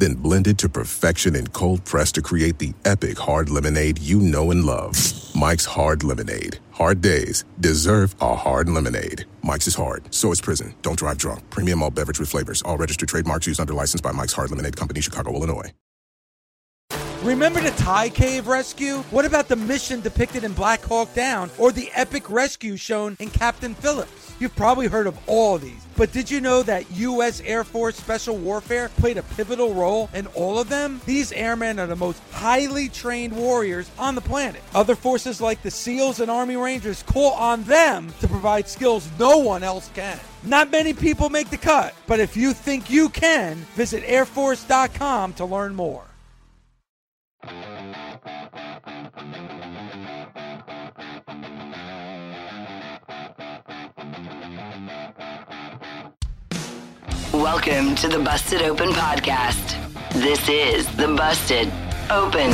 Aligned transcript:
then 0.00 0.14
blended 0.14 0.58
to 0.58 0.68
perfection 0.68 1.36
and 1.36 1.52
cold 1.52 1.84
pressed 1.84 2.16
to 2.16 2.22
create 2.22 2.58
the 2.58 2.72
epic 2.84 3.18
hard 3.18 3.50
lemonade 3.50 3.98
you 3.98 4.18
know 4.18 4.50
and 4.50 4.64
love. 4.64 4.96
Mike's 5.34 5.64
Hard 5.64 6.02
Lemonade. 6.02 6.58
Hard 6.72 7.00
days 7.00 7.44
deserve 7.60 8.14
a 8.20 8.34
hard 8.34 8.68
lemonade. 8.68 9.24
Mike's 9.42 9.68
is 9.68 9.74
hard, 9.74 10.12
so 10.12 10.32
is 10.32 10.40
prison. 10.40 10.74
Don't 10.82 10.98
drive 10.98 11.18
drunk. 11.18 11.48
Premium 11.50 11.82
all 11.82 11.90
beverage 11.90 12.18
with 12.18 12.28
flavors. 12.28 12.62
All 12.62 12.76
registered 12.76 13.08
trademarks 13.08 13.46
used 13.46 13.60
under 13.60 13.72
license 13.72 14.00
by 14.00 14.12
Mike's 14.12 14.32
Hard 14.32 14.50
Lemonade 14.50 14.76
Company, 14.76 15.00
Chicago, 15.00 15.32
Illinois. 15.34 15.72
Remember 17.22 17.60
the 17.60 17.70
Thai 17.72 18.08
cave 18.08 18.48
rescue? 18.48 18.98
What 19.10 19.26
about 19.26 19.48
the 19.48 19.56
mission 19.56 20.00
depicted 20.00 20.42
in 20.42 20.54
Black 20.54 20.82
Hawk 20.82 21.12
Down 21.12 21.50
or 21.58 21.70
the 21.70 21.90
epic 21.94 22.30
rescue 22.30 22.76
shown 22.76 23.16
in 23.20 23.28
Captain 23.28 23.74
Phillips? 23.74 24.19
You've 24.40 24.56
probably 24.56 24.86
heard 24.86 25.06
of 25.06 25.18
all 25.26 25.56
of 25.56 25.60
these, 25.60 25.86
but 25.98 26.12
did 26.12 26.30
you 26.30 26.40
know 26.40 26.62
that 26.62 26.90
U.S. 26.92 27.42
Air 27.42 27.62
Force 27.62 27.96
Special 27.96 28.38
Warfare 28.38 28.88
played 28.88 29.18
a 29.18 29.22
pivotal 29.22 29.74
role 29.74 30.08
in 30.14 30.26
all 30.28 30.58
of 30.58 30.70
them? 30.70 30.98
These 31.04 31.30
airmen 31.32 31.78
are 31.78 31.86
the 31.86 31.94
most 31.94 32.22
highly 32.32 32.88
trained 32.88 33.36
warriors 33.36 33.90
on 33.98 34.14
the 34.14 34.22
planet. 34.22 34.62
Other 34.74 34.96
forces 34.96 35.42
like 35.42 35.60
the 35.60 35.70
SEALs 35.70 36.20
and 36.20 36.30
Army 36.30 36.56
Rangers 36.56 37.02
call 37.02 37.32
on 37.32 37.64
them 37.64 38.14
to 38.20 38.28
provide 38.28 38.66
skills 38.66 39.10
no 39.18 39.36
one 39.36 39.62
else 39.62 39.90
can. 39.92 40.18
Not 40.42 40.70
many 40.70 40.94
people 40.94 41.28
make 41.28 41.50
the 41.50 41.58
cut, 41.58 41.94
but 42.06 42.18
if 42.18 42.34
you 42.34 42.54
think 42.54 42.88
you 42.88 43.10
can, 43.10 43.56
visit 43.74 44.02
airforce.com 44.04 45.34
to 45.34 45.44
learn 45.44 45.74
more. 45.74 46.04
Welcome 57.32 57.94
to 57.96 58.08
the 58.08 58.18
Busted 58.18 58.60
Open 58.62 58.88
Podcast. 58.88 59.78
This 60.14 60.48
is 60.48 60.84
the 60.96 61.06
Busted 61.06 61.68
Open 62.10 62.50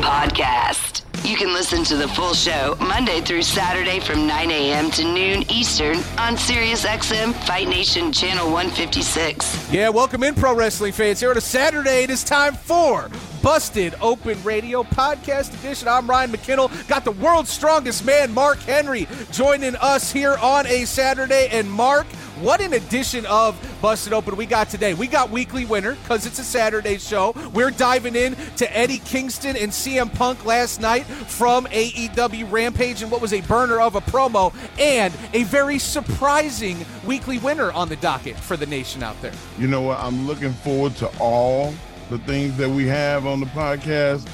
Podcast. 0.00 1.02
You 1.28 1.36
can 1.36 1.52
listen 1.52 1.84
to 1.84 1.96
the 1.96 2.08
full 2.08 2.32
show 2.32 2.74
Monday 2.80 3.20
through 3.20 3.42
Saturday 3.42 4.00
from 4.00 4.26
9 4.26 4.50
a.m. 4.50 4.90
to 4.92 5.04
noon 5.04 5.44
Eastern 5.50 5.96
on 6.16 6.36
SiriusXM 6.36 7.34
Fight 7.46 7.68
Nation 7.68 8.10
Channel 8.10 8.46
156. 8.46 9.70
Yeah, 9.70 9.90
welcome 9.90 10.22
in, 10.22 10.34
pro 10.34 10.54
wrestling 10.54 10.92
fans. 10.92 11.20
Here 11.20 11.28
on 11.30 11.36
a 11.36 11.42
Saturday, 11.42 12.04
it 12.04 12.10
is 12.10 12.24
time 12.24 12.54
for 12.54 13.10
Busted 13.42 13.94
Open 14.00 14.42
Radio 14.42 14.84
Podcast 14.84 15.52
Edition. 15.60 15.86
I'm 15.86 16.08
Ryan 16.08 16.32
McKinnell. 16.32 16.88
Got 16.88 17.04
the 17.04 17.12
world's 17.12 17.50
strongest 17.50 18.06
man, 18.06 18.32
Mark 18.32 18.58
Henry, 18.60 19.06
joining 19.32 19.76
us 19.76 20.10
here 20.10 20.36
on 20.40 20.66
a 20.66 20.86
Saturday. 20.86 21.48
And 21.50 21.70
Mark, 21.70 22.06
what 22.40 22.60
an 22.60 22.72
edition 22.72 23.26
of 23.26 23.56
Busted 23.82 24.12
Open 24.12 24.36
we 24.36 24.46
got 24.46 24.68
today. 24.68 24.94
We 24.94 25.06
got 25.06 25.30
weekly 25.30 25.64
winner 25.64 25.94
because 25.94 26.26
it's 26.26 26.38
a 26.38 26.44
Saturday 26.44 26.98
show. 26.98 27.32
We're 27.52 27.70
diving 27.70 28.16
in 28.16 28.36
to 28.56 28.76
Eddie 28.76 28.98
Kingston 28.98 29.56
and 29.56 29.72
CM 29.72 30.12
Punk 30.14 30.44
last 30.44 30.80
night 30.80 31.04
from 31.04 31.66
AEW 31.66 32.50
Rampage 32.50 33.02
and 33.02 33.10
what 33.10 33.20
was 33.20 33.32
a 33.32 33.40
burner 33.42 33.80
of 33.80 33.94
a 33.94 34.00
promo 34.00 34.54
and 34.78 35.12
a 35.32 35.44
very 35.44 35.78
surprising 35.78 36.84
weekly 37.04 37.38
winner 37.38 37.72
on 37.72 37.88
the 37.88 37.96
docket 37.96 38.36
for 38.36 38.56
the 38.56 38.66
nation 38.66 39.02
out 39.02 39.20
there. 39.20 39.32
You 39.58 39.68
know 39.68 39.82
what? 39.82 39.98
I'm 39.98 40.26
looking 40.26 40.52
forward 40.52 40.96
to 40.96 41.10
all 41.18 41.74
the 42.10 42.18
things 42.20 42.56
that 42.56 42.68
we 42.68 42.86
have 42.86 43.26
on 43.26 43.40
the 43.40 43.46
podcast, 43.46 44.28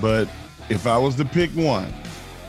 but 0.00 0.28
if 0.68 0.86
I 0.86 0.98
was 0.98 1.16
to 1.16 1.24
pick 1.24 1.50
one, 1.52 1.92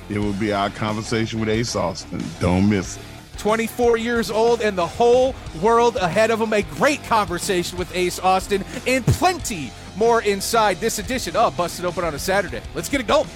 it 0.09 0.19
would 0.19 0.39
be 0.39 0.53
our 0.53 0.69
conversation 0.69 1.39
with 1.39 1.49
Ace 1.49 1.75
Austin. 1.75 2.23
Don't 2.39 2.69
miss 2.69 2.97
it. 2.97 3.03
24 3.37 3.97
years 3.97 4.31
old 4.31 4.61
and 4.61 4.77
the 4.77 4.87
whole 4.87 5.35
world 5.61 5.95
ahead 5.97 6.31
of 6.31 6.41
him. 6.41 6.53
A 6.53 6.61
great 6.61 7.03
conversation 7.03 7.77
with 7.77 7.93
Ace 7.95 8.19
Austin 8.19 8.63
and 8.85 9.05
plenty 9.05 9.71
more 9.95 10.21
inside 10.21 10.77
this 10.77 10.99
edition 10.99 11.35
of 11.35 11.57
Busted 11.57 11.85
Open 11.85 12.03
on 12.03 12.13
a 12.13 12.19
Saturday. 12.19 12.61
Let's 12.75 12.89
get 12.89 13.01
it 13.01 13.07
going. 13.07 13.27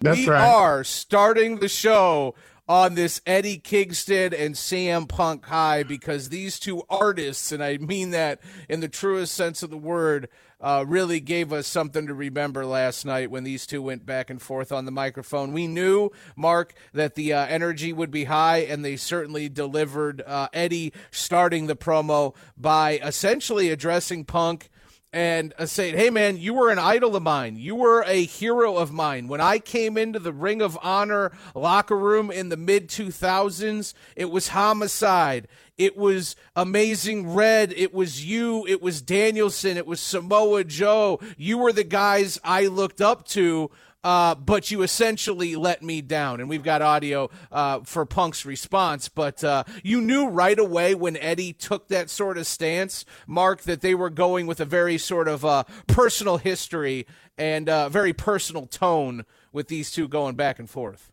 That's 0.00 0.18
we 0.18 0.28
right. 0.28 0.46
are 0.46 0.84
starting 0.84 1.56
the 1.58 1.68
show 1.68 2.34
on 2.68 2.94
this 2.94 3.20
Eddie 3.26 3.58
Kingston 3.58 4.34
and 4.34 4.54
CM 4.54 5.08
Punk 5.08 5.46
high 5.46 5.82
because 5.82 6.28
these 6.28 6.58
two 6.58 6.82
artists, 6.90 7.50
and 7.50 7.64
I 7.64 7.78
mean 7.78 8.10
that 8.10 8.40
in 8.68 8.80
the 8.80 8.88
truest 8.88 9.34
sense 9.34 9.62
of 9.62 9.70
the 9.70 9.78
word, 9.78 10.28
uh, 10.60 10.84
really 10.86 11.20
gave 11.20 11.52
us 11.52 11.66
something 11.66 12.06
to 12.08 12.14
remember 12.14 12.66
last 12.66 13.04
night 13.04 13.30
when 13.30 13.44
these 13.44 13.64
two 13.64 13.80
went 13.80 14.04
back 14.04 14.28
and 14.28 14.42
forth 14.42 14.72
on 14.72 14.84
the 14.84 14.90
microphone. 14.90 15.52
We 15.52 15.66
knew, 15.66 16.10
Mark, 16.36 16.74
that 16.92 17.14
the 17.14 17.32
uh, 17.32 17.46
energy 17.46 17.92
would 17.92 18.10
be 18.10 18.24
high, 18.24 18.58
and 18.58 18.84
they 18.84 18.96
certainly 18.96 19.48
delivered. 19.48 20.20
Uh, 20.26 20.48
Eddie 20.52 20.92
starting 21.10 21.68
the 21.68 21.76
promo 21.76 22.34
by 22.56 22.98
essentially 22.98 23.70
addressing 23.70 24.24
Punk 24.24 24.68
and 25.12 25.54
uh, 25.58 25.66
saying, 25.66 25.96
"Hey, 25.96 26.10
man, 26.10 26.36
you 26.36 26.54
were 26.54 26.70
an 26.70 26.78
idol 26.78 27.16
of 27.16 27.22
mine. 27.22 27.56
You 27.56 27.74
were 27.74 28.02
a 28.06 28.24
hero 28.24 28.76
of 28.76 28.92
mine. 28.92 29.28
When 29.28 29.40
I 29.40 29.58
came 29.58 29.96
into 29.96 30.18
the 30.18 30.32
Ring 30.32 30.60
of 30.60 30.78
Honor 30.82 31.32
locker 31.54 31.96
room 31.96 32.30
in 32.30 32.48
the 32.48 32.56
mid 32.56 32.88
2000s, 32.88 33.94
it 34.16 34.30
was 34.30 34.48
homicide. 34.48 35.48
It 35.76 35.96
was 35.96 36.36
Amazing 36.56 37.32
Red. 37.32 37.72
It 37.76 37.94
was 37.94 38.24
you. 38.24 38.66
It 38.66 38.82
was 38.82 39.00
Danielson. 39.00 39.76
It 39.76 39.86
was 39.86 40.00
Samoa 40.00 40.64
Joe. 40.64 41.20
You 41.36 41.58
were 41.58 41.72
the 41.72 41.84
guys 41.84 42.38
I 42.44 42.66
looked 42.66 43.00
up 43.00 43.26
to." 43.28 43.70
Uh, 44.04 44.34
but 44.34 44.70
you 44.70 44.82
essentially 44.82 45.56
let 45.56 45.82
me 45.82 46.00
down. 46.00 46.40
And 46.40 46.48
we've 46.48 46.62
got 46.62 46.82
audio 46.82 47.30
uh, 47.50 47.80
for 47.80 48.06
Punk's 48.06 48.46
response. 48.46 49.08
But 49.08 49.42
uh, 49.42 49.64
you 49.82 50.00
knew 50.00 50.28
right 50.28 50.58
away 50.58 50.94
when 50.94 51.16
Eddie 51.16 51.52
took 51.52 51.88
that 51.88 52.08
sort 52.08 52.38
of 52.38 52.46
stance, 52.46 53.04
Mark, 53.26 53.62
that 53.62 53.80
they 53.80 53.94
were 53.94 54.10
going 54.10 54.46
with 54.46 54.60
a 54.60 54.64
very 54.64 54.98
sort 54.98 55.26
of 55.26 55.44
uh, 55.44 55.64
personal 55.88 56.38
history 56.38 57.06
and 57.36 57.68
uh, 57.68 57.88
very 57.88 58.12
personal 58.12 58.66
tone 58.66 59.24
with 59.52 59.68
these 59.68 59.90
two 59.90 60.08
going 60.08 60.36
back 60.36 60.58
and 60.58 60.70
forth. 60.70 61.12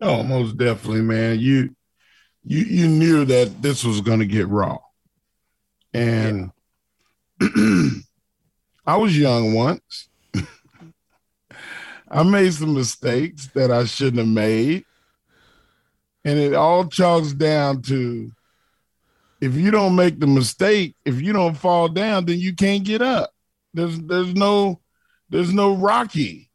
Oh, 0.00 0.22
most 0.22 0.56
definitely, 0.56 1.02
man. 1.02 1.38
You 1.38 1.74
you 2.44 2.64
you 2.64 2.88
knew 2.88 3.24
that 3.24 3.62
this 3.62 3.84
was 3.84 4.00
going 4.00 4.18
to 4.18 4.26
get 4.26 4.48
raw, 4.48 4.78
and 5.94 6.50
I 7.40 8.96
was 8.96 9.18
young 9.18 9.54
once. 9.54 10.08
I 12.08 12.22
made 12.22 12.52
some 12.52 12.74
mistakes 12.74 13.48
that 13.54 13.70
I 13.70 13.84
shouldn't 13.84 14.18
have 14.18 14.28
made. 14.28 14.84
And 16.24 16.38
it 16.38 16.54
all 16.54 16.86
chalks 16.86 17.32
down 17.32 17.82
to 17.82 18.32
if 19.40 19.54
you 19.54 19.70
don't 19.70 19.94
make 19.94 20.20
the 20.20 20.26
mistake, 20.26 20.96
if 21.04 21.20
you 21.20 21.32
don't 21.32 21.56
fall 21.56 21.88
down, 21.88 22.24
then 22.24 22.38
you 22.38 22.54
can't 22.54 22.84
get 22.84 23.02
up. 23.02 23.30
There's 23.74 23.98
there's 24.00 24.34
no 24.34 24.80
there's 25.28 25.52
no 25.52 25.74
Rocky. 25.74 26.50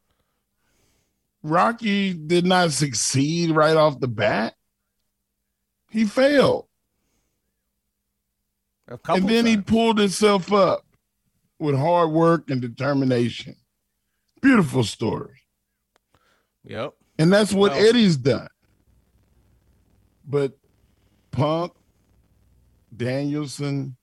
Rocky 1.43 2.13
did 2.13 2.45
not 2.45 2.71
succeed 2.71 3.51
right 3.51 3.77
off 3.77 3.99
the 3.99 4.07
bat. 4.07 4.55
He 5.89 6.05
failed. 6.05 6.65
And 9.07 9.29
then 9.29 9.45
he 9.45 9.57
pulled 9.57 9.99
himself 9.99 10.51
up 10.51 10.83
with 11.59 11.77
hard 11.77 12.11
work 12.11 12.49
and 12.49 12.59
determination. 12.59 13.55
Beautiful 14.41 14.83
story. 14.83 15.38
Yep. 16.65 16.93
And 17.17 17.31
that's 17.31 17.53
what 17.53 17.71
Well- 17.71 17.87
Eddie's 17.87 18.17
done. 18.17 18.47
But 20.25 20.57
Punk, 21.31 21.73
Danielson, 22.95 23.97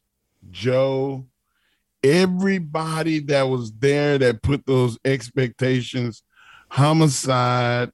Joe, 0.50 1.27
everybody 2.03 3.21
that 3.21 3.43
was 3.45 3.72
there 3.72 4.19
that 4.19 4.42
put 4.42 4.66
those 4.66 4.98
expectations, 5.04 6.22
homicide, 6.71 7.91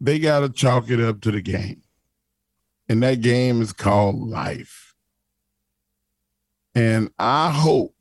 they 0.00 0.18
got 0.18 0.40
to 0.40 0.48
chalk 0.48 0.90
it 0.90 1.00
up 1.00 1.20
to 1.22 1.30
the 1.30 1.40
game. 1.40 1.82
And 2.88 3.02
that 3.02 3.20
game 3.20 3.62
is 3.62 3.72
called 3.72 4.16
life. 4.16 4.94
And 6.74 7.10
I 7.18 7.50
hope 7.50 7.93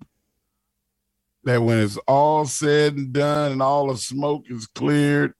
that 1.44 1.62
when 1.62 1.80
it's 1.80 1.98
all 2.07 2.45
said 2.45 2.95
and 2.95 3.13
done 3.13 3.51
and 3.51 3.62
all 3.62 3.88
the 3.88 3.98
smoke 3.98 4.45
is 4.50 4.68
cleared 4.68 5.34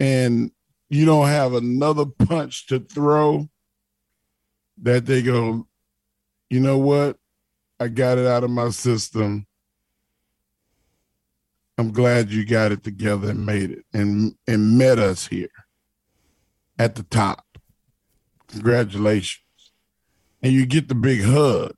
and 0.00 0.50
you 0.88 1.04
don't 1.04 1.28
have 1.28 1.52
another 1.52 2.06
punch 2.06 2.66
to 2.68 2.80
throw, 2.80 3.48
that 4.82 5.06
they 5.06 5.22
go, 5.22 5.66
you 6.48 6.60
know 6.60 6.78
what? 6.78 7.16
I 7.80 7.88
got 7.88 8.18
it 8.18 8.26
out 8.26 8.44
of 8.44 8.50
my 8.50 8.70
system. 8.70 9.46
I'm 11.76 11.92
glad 11.92 12.30
you 12.30 12.44
got 12.44 12.72
it 12.72 12.82
together 12.82 13.30
and 13.30 13.46
made 13.46 13.70
it 13.70 13.84
and 13.92 14.34
and 14.48 14.76
met 14.78 14.98
us 14.98 15.28
here 15.28 15.50
at 16.78 16.96
the 16.96 17.04
top. 17.04 17.44
Congratulations. 18.48 19.44
And 20.42 20.52
you 20.52 20.66
get 20.66 20.88
the 20.88 20.94
big 20.94 21.22
hug 21.22 21.74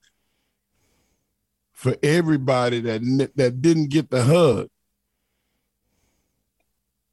for 1.81 1.97
everybody 2.03 2.79
that 2.79 3.33
that 3.37 3.63
didn't 3.63 3.89
get 3.89 4.11
the 4.11 4.23
hug. 4.23 4.69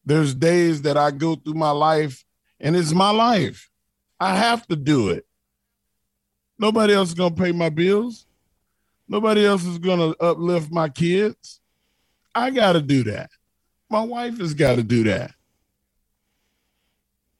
There's 0.05 0.35
days 0.35 0.81
that 0.81 0.97
I 0.97 1.11
go 1.11 1.35
through 1.35 1.53
my 1.53 1.71
life 1.71 2.25
and 2.59 2.75
it's 2.75 2.91
my 2.91 3.11
life. 3.11 3.69
I 4.19 4.35
have 4.35 4.67
to 4.67 4.75
do 4.75 5.07
it. 5.07 5.25
Nobody 6.59 6.93
else 6.93 7.09
is 7.09 7.13
going 7.13 7.33
to 7.33 7.41
pay 7.41 7.53
my 7.53 7.69
bills. 7.69 8.25
Nobody 9.07 9.45
else 9.45 9.63
is 9.63 9.77
going 9.77 9.99
to 9.99 10.21
uplift 10.21 10.69
my 10.69 10.89
kids. 10.89 11.61
I 12.35 12.49
got 12.49 12.73
to 12.73 12.81
do 12.81 13.05
that. 13.05 13.29
My 13.89 14.01
wife 14.01 14.37
has 14.39 14.53
got 14.53 14.75
to 14.75 14.83
do 14.83 15.05
that. 15.05 15.31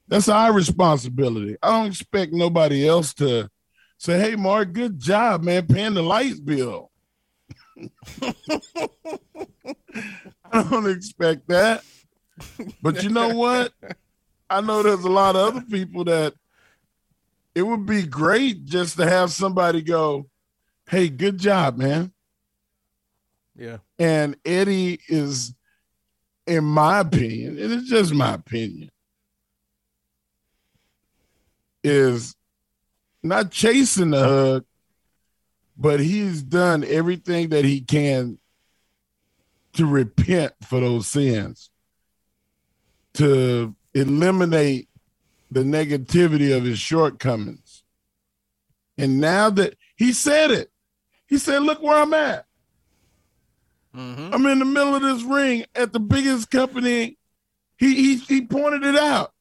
That's 0.06 0.30
our 0.30 0.50
responsibility. 0.54 1.58
I 1.62 1.78
don't 1.78 1.88
expect 1.88 2.32
nobody 2.32 2.88
else 2.88 3.12
to 3.14 3.50
say, 3.98 4.18
hey, 4.18 4.34
Mark, 4.34 4.72
good 4.72 4.98
job, 4.98 5.42
man, 5.42 5.66
paying 5.66 5.92
the 5.92 6.02
light 6.02 6.42
bill. 6.42 6.90
I 10.52 10.62
don't 10.62 10.90
expect 10.90 11.48
that. 11.48 11.82
But 12.82 13.02
you 13.02 13.10
know 13.10 13.30
what? 13.30 13.72
I 14.50 14.60
know 14.60 14.82
there's 14.82 15.04
a 15.04 15.10
lot 15.10 15.36
of 15.36 15.56
other 15.56 15.66
people 15.66 16.04
that 16.04 16.34
it 17.54 17.62
would 17.62 17.86
be 17.86 18.02
great 18.02 18.64
just 18.64 18.96
to 18.96 19.06
have 19.06 19.32
somebody 19.32 19.82
go, 19.82 20.28
hey, 20.88 21.08
good 21.08 21.38
job, 21.38 21.76
man. 21.76 22.12
Yeah. 23.56 23.78
And 23.98 24.36
Eddie 24.44 25.00
is, 25.08 25.54
in 26.46 26.64
my 26.64 27.00
opinion, 27.00 27.58
and 27.58 27.72
it's 27.72 27.88
just 27.88 28.14
my 28.14 28.34
opinion, 28.34 28.90
is 31.82 32.36
not 33.22 33.50
chasing 33.50 34.10
the 34.10 34.20
hug, 34.20 34.64
but 35.78 36.00
he's 36.00 36.42
done 36.42 36.84
everything 36.84 37.50
that 37.50 37.64
he 37.64 37.80
can 37.80 38.38
to 39.74 39.86
repent 39.86 40.52
for 40.64 40.80
those 40.80 41.06
sins, 41.06 41.70
to 43.14 43.76
eliminate 43.94 44.88
the 45.50 45.62
negativity 45.62 46.54
of 46.54 46.64
his 46.64 46.80
shortcomings. 46.80 47.84
And 48.98 49.20
now 49.20 49.50
that 49.50 49.76
he 49.94 50.12
said 50.12 50.50
it, 50.50 50.72
he 51.28 51.38
said, 51.38 51.62
Look 51.62 51.80
where 51.80 51.96
I'm 51.96 52.12
at. 52.12 52.46
Mm-hmm. 53.96 54.34
I'm 54.34 54.46
in 54.46 54.58
the 54.58 54.64
middle 54.64 54.96
of 54.96 55.02
this 55.02 55.22
ring 55.22 55.64
at 55.74 55.92
the 55.92 56.00
biggest 56.00 56.50
company. 56.50 57.16
He, 57.76 57.94
he, 57.94 58.16
he 58.16 58.40
pointed 58.42 58.84
it 58.84 58.96
out. 58.96 59.32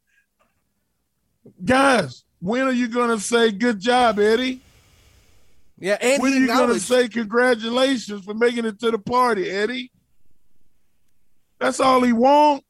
Guys, 1.66 2.24
when 2.40 2.68
are 2.68 2.72
you 2.72 2.88
going 2.88 3.10
to 3.10 3.20
say 3.20 3.52
good 3.52 3.80
job, 3.80 4.20
Eddie? 4.20 4.62
Yeah, 5.80 5.98
and 6.02 6.22
when 6.22 6.34
are 6.34 6.38
you 6.38 6.48
going 6.48 6.74
to 6.74 6.80
say 6.80 7.08
congratulations 7.08 8.26
for 8.26 8.34
making 8.34 8.66
it 8.66 8.80
to 8.80 8.92
the 8.92 8.98
party, 8.98 9.50
Eddie? 9.50 9.92
That's 11.60 11.80
all 11.80 12.02
he 12.02 12.14
want. 12.14 12.64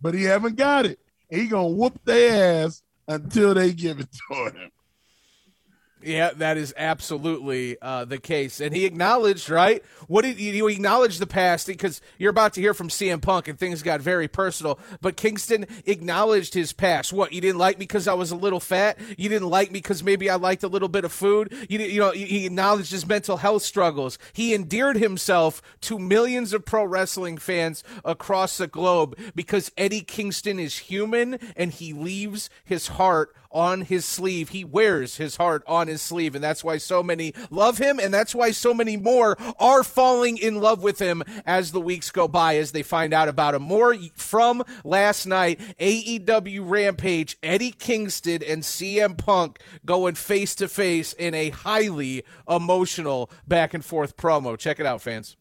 But 0.00 0.14
he 0.14 0.24
haven't 0.24 0.56
got 0.56 0.86
it. 0.86 0.98
He 1.30 1.46
gonna 1.46 1.68
whoop 1.68 1.98
their 2.04 2.64
ass 2.64 2.82
until 3.06 3.54
they 3.54 3.72
give 3.72 4.00
it 4.00 4.08
to 4.28 4.44
him. 4.46 4.70
Yeah, 6.02 6.30
that 6.36 6.56
is 6.56 6.74
absolutely 6.76 7.76
uh, 7.80 8.04
the 8.04 8.18
case, 8.18 8.60
and 8.60 8.74
he 8.74 8.84
acknowledged 8.84 9.48
right. 9.50 9.82
What 10.08 10.22
did 10.22 10.38
you 10.38 10.68
acknowledge 10.68 11.18
the 11.18 11.26
past 11.26 11.66
because 11.66 12.00
you're 12.18 12.30
about 12.30 12.54
to 12.54 12.60
hear 12.60 12.74
from 12.74 12.88
CM 12.88 13.20
Punk 13.22 13.48
and 13.48 13.58
things 13.58 13.82
got 13.82 14.00
very 14.00 14.28
personal. 14.28 14.78
But 15.00 15.16
Kingston 15.16 15.66
acknowledged 15.86 16.54
his 16.54 16.72
past. 16.72 17.12
What 17.12 17.32
you 17.32 17.40
didn't 17.40 17.58
like 17.58 17.78
me 17.78 17.84
because 17.84 18.08
I 18.08 18.14
was 18.14 18.30
a 18.30 18.36
little 18.36 18.60
fat. 18.60 18.98
You 19.16 19.28
didn't 19.28 19.48
like 19.48 19.70
me 19.70 19.78
because 19.78 20.02
maybe 20.02 20.28
I 20.28 20.36
liked 20.36 20.62
a 20.62 20.68
little 20.68 20.88
bit 20.88 21.04
of 21.04 21.12
food. 21.12 21.54
You 21.68 21.78
you 21.78 22.00
know 22.00 22.10
he 22.10 22.46
acknowledged 22.46 22.90
his 22.90 23.06
mental 23.06 23.38
health 23.38 23.62
struggles. 23.62 24.18
He 24.32 24.54
endeared 24.54 24.96
himself 24.96 25.62
to 25.82 25.98
millions 25.98 26.52
of 26.52 26.64
pro 26.64 26.84
wrestling 26.84 27.38
fans 27.38 27.82
across 28.04 28.58
the 28.58 28.66
globe 28.66 29.18
because 29.34 29.72
Eddie 29.76 30.02
Kingston 30.02 30.58
is 30.58 30.78
human 30.78 31.38
and 31.56 31.72
he 31.72 31.92
leaves 31.92 32.50
his 32.64 32.88
heart 32.88 33.34
on 33.52 33.82
his 33.82 34.04
sleeve. 34.04 34.50
He 34.50 34.64
wears 34.64 35.16
his 35.16 35.36
heart 35.36 35.62
on 35.66 35.88
his 35.88 36.02
sleeve, 36.02 36.34
and 36.34 36.42
that's 36.42 36.64
why 36.64 36.78
so 36.78 37.02
many 37.02 37.34
love 37.50 37.78
him, 37.78 37.98
and 37.98 38.12
that's 38.12 38.34
why 38.34 38.50
so 38.50 38.74
many 38.74 38.96
more 38.96 39.36
are 39.58 39.84
falling 39.84 40.38
in 40.38 40.60
love 40.60 40.82
with 40.82 40.98
him 40.98 41.22
as 41.46 41.72
the 41.72 41.80
weeks 41.80 42.10
go 42.10 42.28
by, 42.28 42.56
as 42.56 42.72
they 42.72 42.82
find 42.82 43.12
out 43.12 43.28
about 43.28 43.54
him. 43.54 43.62
More 43.62 43.94
from 44.14 44.62
last 44.84 45.26
night 45.26 45.60
AEW 45.78 46.68
Rampage, 46.68 47.36
Eddie 47.42 47.72
Kingston 47.72 48.42
and 48.42 48.62
CM 48.62 49.16
Punk 49.16 49.60
going 49.84 50.14
face 50.14 50.54
to 50.56 50.68
face 50.68 51.12
in 51.12 51.34
a 51.34 51.50
highly 51.50 52.24
emotional 52.48 53.30
back 53.46 53.74
and 53.74 53.84
forth 53.84 54.16
promo. 54.16 54.58
Check 54.58 54.80
it 54.80 54.86
out, 54.86 55.02
fans. 55.02 55.36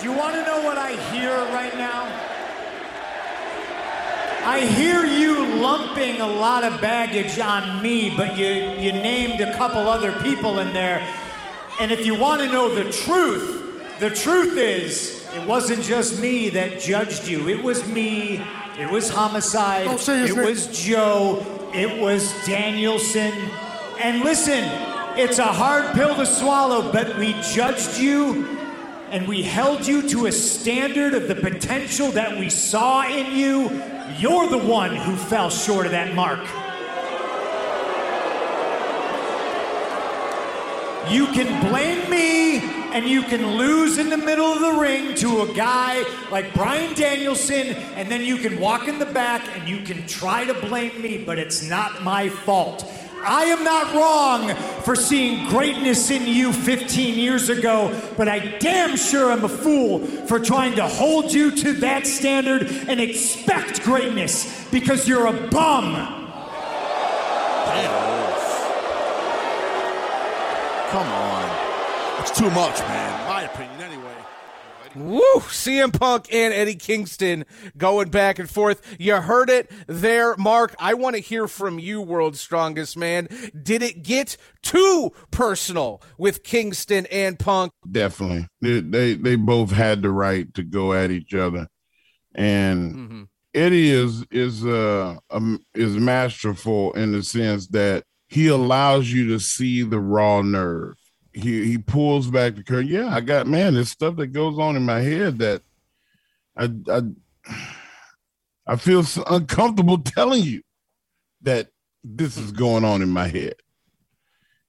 Do 0.00 0.06
you 0.06 0.12
want 0.16 0.34
to 0.34 0.42
know 0.42 0.62
what 0.62 0.78
I 0.78 0.92
hear 1.12 1.34
right 1.52 1.76
now? 1.76 2.29
I 4.42 4.60
hear 4.60 5.04
you 5.04 5.44
lumping 5.56 6.22
a 6.22 6.26
lot 6.26 6.64
of 6.64 6.80
baggage 6.80 7.38
on 7.38 7.82
me, 7.82 8.14
but 8.16 8.38
you, 8.38 8.46
you 8.46 8.92
named 8.92 9.42
a 9.42 9.54
couple 9.58 9.86
other 9.86 10.12
people 10.22 10.60
in 10.60 10.72
there. 10.72 11.06
And 11.78 11.92
if 11.92 12.06
you 12.06 12.18
want 12.18 12.40
to 12.40 12.48
know 12.48 12.74
the 12.74 12.90
truth, 12.90 13.98
the 14.00 14.08
truth 14.08 14.56
is 14.56 15.28
it 15.34 15.46
wasn't 15.46 15.82
just 15.82 16.20
me 16.22 16.48
that 16.50 16.80
judged 16.80 17.28
you. 17.28 17.50
It 17.50 17.62
was 17.62 17.86
me. 17.86 18.42
It 18.78 18.90
was 18.90 19.10
Homicide. 19.10 19.86
Oh, 19.86 19.96
it 19.96 20.34
name. 20.34 20.42
was 20.42 20.66
Joe. 20.68 21.70
It 21.74 22.00
was 22.00 22.32
Danielson. 22.46 23.32
And 24.02 24.20
listen, 24.20 24.64
it's 25.18 25.38
a 25.38 25.44
hard 25.44 25.94
pill 25.94 26.14
to 26.14 26.24
swallow, 26.24 26.90
but 26.90 27.18
we 27.18 27.34
judged 27.42 27.98
you 27.98 28.58
and 29.10 29.28
we 29.28 29.42
held 29.42 29.86
you 29.86 30.08
to 30.08 30.26
a 30.26 30.32
standard 30.32 31.12
of 31.12 31.28
the 31.28 31.34
potential 31.34 32.10
that 32.12 32.38
we 32.38 32.48
saw 32.48 33.06
in 33.06 33.36
you 33.36 33.68
you're 34.18 34.48
the 34.48 34.58
one 34.58 34.94
who 34.96 35.16
fell 35.16 35.50
short 35.50 35.86
of 35.86 35.92
that 35.92 36.14
mark. 36.14 36.40
You 41.10 41.26
can 41.26 41.68
blame 41.68 42.08
me 42.08 42.58
and 42.92 43.04
you 43.04 43.22
can 43.22 43.56
lose 43.56 43.98
in 43.98 44.10
the 44.10 44.16
middle 44.16 44.46
of 44.46 44.60
the 44.60 44.80
ring 44.80 45.14
to 45.16 45.42
a 45.42 45.54
guy 45.54 46.04
like 46.30 46.52
Bryan 46.54 46.94
Danielson, 46.94 47.68
and 47.96 48.10
then 48.10 48.22
you 48.22 48.36
can 48.36 48.60
walk 48.60 48.88
in 48.88 48.98
the 48.98 49.06
back 49.06 49.42
and 49.56 49.68
you 49.68 49.82
can 49.82 50.06
try 50.06 50.44
to 50.44 50.54
blame 50.54 51.00
me, 51.00 51.18
but 51.18 51.38
it's 51.38 51.68
not 51.68 52.02
my 52.02 52.28
fault. 52.28 52.84
I 53.24 53.44
am 53.44 53.64
not 53.64 53.94
wrong 53.94 54.54
for 54.82 54.96
seeing 54.96 55.48
greatness 55.48 56.10
in 56.10 56.26
you 56.26 56.52
15 56.52 57.18
years 57.18 57.48
ago, 57.48 57.94
but 58.16 58.28
I 58.28 58.38
damn 58.58 58.96
sure 58.96 59.30
am 59.30 59.44
a 59.44 59.48
fool 59.48 59.98
for 60.26 60.38
trying 60.40 60.76
to 60.76 60.86
hold 60.86 61.32
you 61.32 61.50
to 61.50 61.72
that 61.74 62.06
standard 62.06 62.62
and 62.88 63.00
expect 63.00 63.82
greatness 63.82 64.66
because 64.70 65.06
you're 65.06 65.26
a 65.26 65.48
bum. 65.48 65.92
Damn. 67.66 68.10
Come 70.90 71.06
on. 71.06 72.20
It's 72.20 72.36
too 72.36 72.50
much, 72.50 72.80
man. 72.80 73.09
My 74.94 75.02
opinion, 75.02 75.16
anyway. 75.16 75.20
Woo! 75.34 75.40
CM 75.40 75.98
Punk 75.98 76.32
and 76.32 76.54
Eddie 76.54 76.74
Kingston 76.74 77.44
going 77.76 78.10
back 78.10 78.38
and 78.38 78.48
forth. 78.48 78.96
You 78.98 79.16
heard 79.16 79.50
it 79.50 79.70
there, 79.86 80.36
Mark. 80.36 80.74
I 80.78 80.94
want 80.94 81.16
to 81.16 81.22
hear 81.22 81.48
from 81.48 81.78
you, 81.78 82.00
World's 82.00 82.40
Strongest 82.40 82.96
Man. 82.96 83.28
Did 83.62 83.82
it 83.82 84.02
get 84.02 84.36
too 84.62 85.12
personal 85.30 86.02
with 86.18 86.42
Kingston 86.42 87.06
and 87.06 87.38
Punk? 87.38 87.72
Definitely. 87.90 88.46
They 88.60 88.80
they, 88.80 89.14
they 89.14 89.36
both 89.36 89.70
had 89.70 90.02
the 90.02 90.10
right 90.10 90.52
to 90.54 90.62
go 90.62 90.92
at 90.92 91.10
each 91.10 91.34
other, 91.34 91.68
and 92.34 92.94
mm-hmm. 92.94 93.22
Eddie 93.54 93.90
is 93.90 94.24
is 94.30 94.64
uh 94.64 95.16
um, 95.30 95.64
is 95.74 95.96
masterful 95.96 96.92
in 96.92 97.12
the 97.12 97.22
sense 97.22 97.68
that 97.68 98.04
he 98.28 98.46
allows 98.46 99.10
you 99.10 99.28
to 99.28 99.40
see 99.40 99.82
the 99.82 99.98
raw 99.98 100.40
nerve 100.40 100.94
he 101.32 101.64
he 101.64 101.78
pulls 101.78 102.30
back 102.30 102.56
the 102.56 102.64
curtain. 102.64 102.90
Yeah, 102.90 103.14
I 103.14 103.20
got 103.20 103.46
man, 103.46 103.74
there's 103.74 103.90
stuff 103.90 104.16
that 104.16 104.28
goes 104.28 104.58
on 104.58 104.76
in 104.76 104.84
my 104.84 105.00
head 105.00 105.38
that 105.38 105.62
I 106.56 106.70
I 106.88 107.02
I 108.66 108.76
feel 108.76 109.02
so 109.02 109.24
uncomfortable 109.26 109.98
telling 110.04 110.42
you 110.42 110.62
that 111.42 111.68
this 112.04 112.36
is 112.36 112.52
going 112.52 112.84
on 112.84 113.02
in 113.02 113.10
my 113.10 113.28
head. 113.28 113.54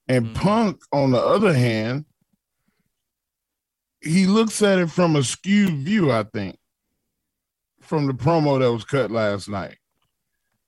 And 0.07 0.27
mm-hmm. 0.27 0.35
Punk, 0.35 0.81
on 0.91 1.11
the 1.11 1.19
other 1.19 1.53
hand, 1.53 2.05
he 4.01 4.25
looks 4.25 4.61
at 4.61 4.79
it 4.79 4.89
from 4.89 5.15
a 5.15 5.23
skewed 5.23 5.85
view, 5.85 6.11
I 6.11 6.23
think, 6.23 6.57
from 7.81 8.07
the 8.07 8.13
promo 8.13 8.59
that 8.59 8.71
was 8.71 8.83
cut 8.83 9.11
last 9.11 9.47
night. 9.47 9.77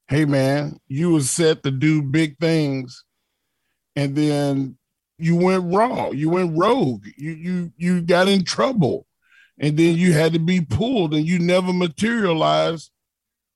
Hey 0.07 0.25
man, 0.25 0.77
you 0.88 1.12
were 1.12 1.21
set 1.21 1.63
to 1.63 1.71
do 1.71 2.01
big 2.01 2.38
things, 2.38 3.03
and 3.95 4.15
then 4.15 4.77
you 5.24 5.36
went 5.36 5.74
wrong. 5.74 6.15
You 6.15 6.30
went 6.30 6.58
rogue. 6.58 7.06
You 7.18 7.32
you 7.32 7.74
you 7.77 8.01
got 8.01 8.27
in 8.27 8.44
trouble, 8.44 9.06
and 9.58 9.77
then 9.77 9.96
you 9.96 10.13
had 10.13 10.34
to 10.34 10.39
be 10.39 10.62
pulled, 10.62 11.13
and 11.13 11.25
you 11.25 11.39
never 11.39 11.72
materialized 11.74 12.92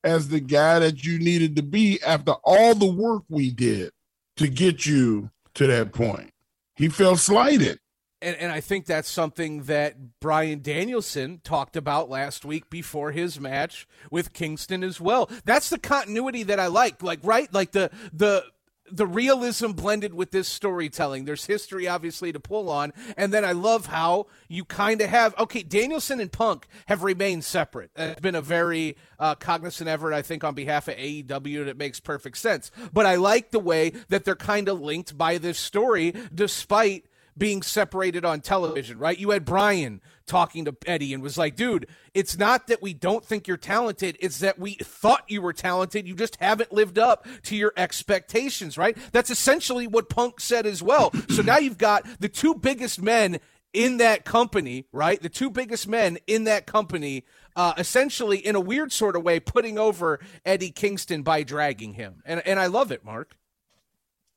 as 0.03 0.29
the 0.29 0.39
guy 0.39 0.79
that 0.79 1.03
you 1.03 1.19
needed 1.19 1.55
to 1.57 1.63
be 1.63 2.01
after 2.03 2.33
all 2.43 2.75
the 2.75 2.91
work 2.91 3.23
we 3.29 3.51
did. 3.51 3.91
to 4.37 4.47
get 4.47 4.85
you 4.85 5.29
to 5.55 5.67
that 5.67 5.91
point. 5.91 6.31
He 6.75 6.89
felt 6.89 7.19
slighted. 7.19 7.79
And, 8.21 8.35
and 8.37 8.51
I 8.51 8.61
think 8.61 8.85
that's 8.85 9.09
something 9.09 9.63
that 9.63 10.19
Bryan 10.19 10.61
Danielson 10.61 11.41
talked 11.43 11.75
about 11.75 12.09
last 12.09 12.45
week 12.45 12.69
before 12.69 13.11
his 13.11 13.39
match 13.39 13.87
with 14.09 14.33
Kingston 14.33 14.83
as 14.83 14.99
well. 14.99 15.29
That's 15.45 15.69
the 15.69 15.77
continuity 15.77 16.43
that 16.43 16.59
I 16.59 16.67
like. 16.67 17.03
Like, 17.03 17.19
right? 17.23 17.51
Like 17.53 17.73
the 17.73 17.91
the 18.13 18.43
the 18.91 19.07
realism 19.07 19.71
blended 19.71 20.13
with 20.13 20.31
this 20.31 20.47
storytelling. 20.47 21.25
There's 21.25 21.45
history, 21.45 21.87
obviously, 21.87 22.31
to 22.31 22.39
pull 22.39 22.69
on. 22.69 22.93
And 23.15 23.33
then 23.33 23.43
I 23.43 23.51
love 23.51 23.87
how 23.87 24.27
you 24.47 24.65
kind 24.65 25.01
of 25.01 25.09
have, 25.09 25.37
okay, 25.37 25.63
Danielson 25.63 26.19
and 26.19 26.31
Punk 26.31 26.67
have 26.87 27.03
remained 27.03 27.43
separate. 27.43 27.91
It's 27.95 28.21
been 28.21 28.35
a 28.35 28.41
very 28.41 28.97
uh, 29.19 29.35
cognizant 29.35 29.89
effort, 29.89 30.13
I 30.13 30.21
think, 30.21 30.43
on 30.43 30.53
behalf 30.53 30.87
of 30.87 30.95
AEW, 30.95 31.67
it 31.67 31.77
makes 31.77 31.99
perfect 31.99 32.37
sense. 32.37 32.71
But 32.93 33.05
I 33.05 33.15
like 33.15 33.51
the 33.51 33.59
way 33.59 33.91
that 34.09 34.25
they're 34.25 34.35
kind 34.35 34.69
of 34.69 34.81
linked 34.81 35.17
by 35.17 35.37
this 35.37 35.59
story, 35.59 36.13
despite 36.33 37.05
being 37.37 37.61
separated 37.61 38.25
on 38.25 38.41
television, 38.41 38.97
right? 38.97 39.17
You 39.17 39.29
had 39.29 39.45
Bryan 39.45 40.01
talking 40.25 40.65
to 40.65 40.75
Eddie 40.85 41.13
and 41.13 41.21
was 41.21 41.37
like, 41.37 41.55
dude, 41.55 41.87
it's 42.13 42.37
not 42.37 42.67
that 42.67 42.81
we 42.81 42.93
don't 42.93 43.23
think 43.23 43.47
you're 43.47 43.57
talented, 43.57 44.17
it's 44.19 44.39
that 44.39 44.59
we 44.59 44.73
thought 44.75 45.23
you 45.27 45.41
were 45.41 45.53
talented. 45.53 46.07
You 46.07 46.15
just 46.15 46.37
haven't 46.37 46.73
lived 46.73 46.99
up 46.99 47.25
to 47.43 47.55
your 47.55 47.73
expectations, 47.77 48.77
right? 48.77 48.97
That's 49.11 49.29
essentially 49.29 49.87
what 49.87 50.09
Punk 50.09 50.39
said 50.39 50.65
as 50.65 50.81
well. 50.81 51.13
So 51.37 51.43
now 51.43 51.57
you've 51.59 51.77
got 51.77 52.03
the 52.19 52.29
two 52.29 52.55
biggest 52.55 52.99
men 52.99 53.39
in 53.71 53.97
that 53.97 54.25
company, 54.25 54.87
right? 54.91 55.21
The 55.21 55.29
two 55.29 55.51
biggest 55.51 55.87
men 55.87 56.17
in 56.25 56.45
that 56.45 56.65
company, 56.65 57.25
uh, 57.55 57.73
essentially 57.77 58.39
in 58.39 58.55
a 58.55 58.59
weird 58.59 58.91
sort 58.91 59.15
of 59.15 59.23
way, 59.23 59.39
putting 59.39 59.77
over 59.77 60.19
Eddie 60.45 60.71
Kingston 60.71 61.21
by 61.21 61.43
dragging 61.43 61.93
him. 61.93 62.23
And, 62.25 62.41
and 62.47 62.59
I 62.59 62.67
love 62.67 62.91
it, 62.91 63.05
Mark. 63.05 63.37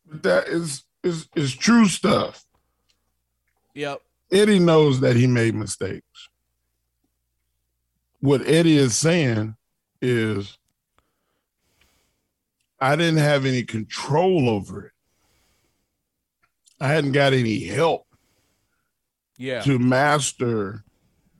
That 0.05 0.49
is, 0.49 0.85
is, 1.03 1.29
is 1.35 1.55
true 1.55 1.87
stuff 1.87 2.45
Yep. 3.75 4.01
Eddie 4.33 4.59
knows 4.59 5.01
that 5.01 5.17
he 5.17 5.27
made 5.27 5.55
mistakes. 5.55 6.29
What 8.21 8.47
Eddie 8.47 8.77
is 8.77 8.97
saying 8.97 9.57
is, 10.01 10.59
I 12.81 12.97
didn't 12.97 13.19
have 13.19 13.45
any 13.45 13.63
control 13.63 14.49
over 14.49 14.87
it. 14.87 14.93
I 16.81 16.89
hadn't 16.89 17.13
got 17.13 17.33
any 17.33 17.65
help 17.65 18.07
yeah. 19.37 19.61
to 19.63 19.79
master 19.79 20.85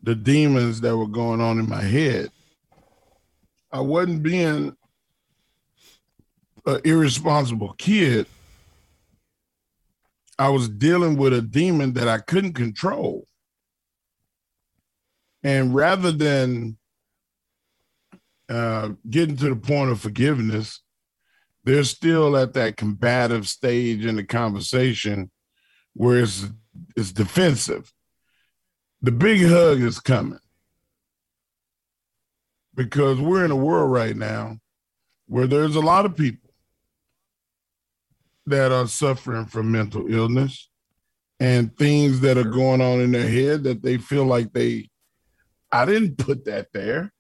the 0.03 0.15
demons 0.15 0.81
that 0.81 0.97
were 0.97 1.07
going 1.07 1.41
on 1.41 1.59
in 1.59 1.69
my 1.69 1.83
head. 1.83 2.31
I 3.73 3.81
wasn't 3.81 4.23
being 4.23 4.77
an 6.67 6.81
irresponsible 6.85 7.75
kid. 7.79 8.27
I 10.41 10.49
was 10.49 10.71
dealing 10.71 11.19
with 11.19 11.35
a 11.35 11.43
demon 11.43 11.93
that 11.93 12.09
I 12.09 12.17
couldn't 12.17 12.55
control. 12.55 13.27
And 15.43 15.75
rather 15.75 16.11
than 16.11 16.79
uh, 18.49 18.93
getting 19.11 19.37
to 19.37 19.51
the 19.51 19.57
point 19.57 19.91
of 19.91 20.01
forgiveness, 20.01 20.81
they're 21.65 21.85
still 21.85 22.39
at 22.39 22.55
that 22.55 22.79
combative 22.79 23.49
stage 23.49 24.07
in 24.07 24.17
the 24.17 24.25
conversation 24.25 25.31
where 25.93 26.21
it's, 26.21 26.47
it's 26.97 27.13
defensive. 27.13 27.93
The 29.03 29.13
big 29.13 29.47
hug 29.47 29.83
is 29.83 30.01
coming 30.01 30.41
because 32.75 33.21
we're 33.21 33.45
in 33.45 33.51
a 33.51 33.57
world 33.57 33.93
right 33.93 34.17
now 34.17 34.57
where 35.27 35.47
there's 35.47 35.77
a 35.77 35.81
lot 35.81 36.07
of 36.07 36.17
people 36.17 36.40
that 38.51 38.73
are 38.73 38.87
suffering 38.87 39.47
from 39.47 39.73
mental 39.73 40.13
illness 40.13 40.69
and 41.41 41.77
things 41.77 42.21
that 42.21 42.37
are 42.37 42.45
going 42.45 42.81
on 42.81 43.01
in 43.01 43.13
their 43.13 43.29
head 43.29 43.65
that 43.65 43.83
they 43.83 43.97
feel 43.97 44.25
like 44.25 44.53
they 44.53 44.89
I 45.73 45.85
didn't 45.85 46.19
put 46.19 46.45
that 46.47 46.69
there. 46.73 47.13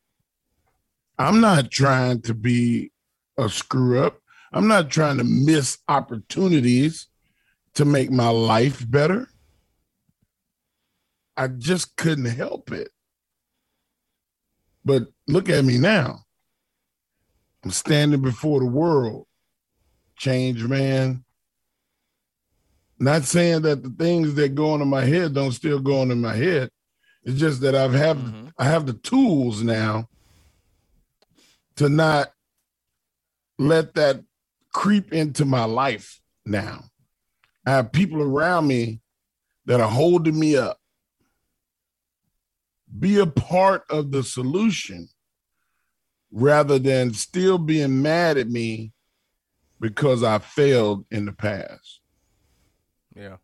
I'm 1.19 1.41
not 1.41 1.71
trying 1.71 2.23
to 2.23 2.35
be 2.35 2.91
a 3.39 3.49
screw 3.49 4.03
up. 4.03 4.19
I'm 4.53 4.67
not 4.67 4.91
trying 4.91 5.19
to 5.19 5.25
miss 5.25 5.79
opportunities 5.87 7.07
to 7.75 7.85
make 7.85 8.11
my 8.11 8.29
life 8.29 8.89
better. 8.91 9.29
I 11.37 11.47
just 11.47 11.97
couldn't 11.97 12.25
help 12.25 12.73
it. 12.73 12.91
But 14.85 15.05
look 15.29 15.49
at 15.49 15.65
me 15.65 15.79
now. 15.79 16.21
I'm 17.65 17.71
standing 17.71 18.21
before 18.21 18.61
the 18.61 18.67
world 18.67 19.27
change, 20.21 20.62
man. 20.62 21.25
Not 22.99 23.25
saying 23.25 23.62
that 23.62 23.83
the 23.83 23.89
things 23.89 24.35
that 24.35 24.55
go 24.55 24.73
on 24.73 24.83
in 24.83 24.89
my 24.89 25.05
head 25.05 25.35
don't 25.35 25.53
still 25.53 25.81
go 25.81 26.03
on 26.03 26.11
in 26.11 26.21
my 26.21 26.35
head. 26.35 26.71
It's 27.25 27.41
just 27.41 27.62
that 27.62 27.75
I've 27.75 27.95
have 27.95 28.19
mm-hmm. 28.19 28.49
I 28.59 28.65
have 28.65 28.87
the 28.87 28.93
tools 28.93 29.62
now 29.62 30.09
to 31.77 31.89
not 31.89 32.33
let 33.59 33.95
that 33.95 34.23
creep 34.73 35.12
into 35.12 35.47
my 35.47 35.65
life 35.65 36.21
now. 36.45 36.85
I 37.67 37.71
have 37.71 37.93
people 37.93 38.21
around 38.21 38.67
me 38.67 39.00
that 39.65 39.81
are 39.81 39.89
holding 39.89 40.39
me 40.39 40.57
up. 40.57 40.79
Be 42.99 43.19
a 43.19 43.27
part 43.27 43.85
of 43.89 44.11
the 44.11 44.23
solution 44.23 45.09
rather 46.31 46.79
than 46.79 47.15
still 47.15 47.57
being 47.57 48.03
mad 48.03 48.37
at 48.37 48.49
me 48.49 48.93
because 49.81 50.23
I 50.23 50.39
failed 50.39 51.07
in 51.11 51.25
the 51.25 51.33
past. 51.33 52.01
Yeah. 53.17 53.37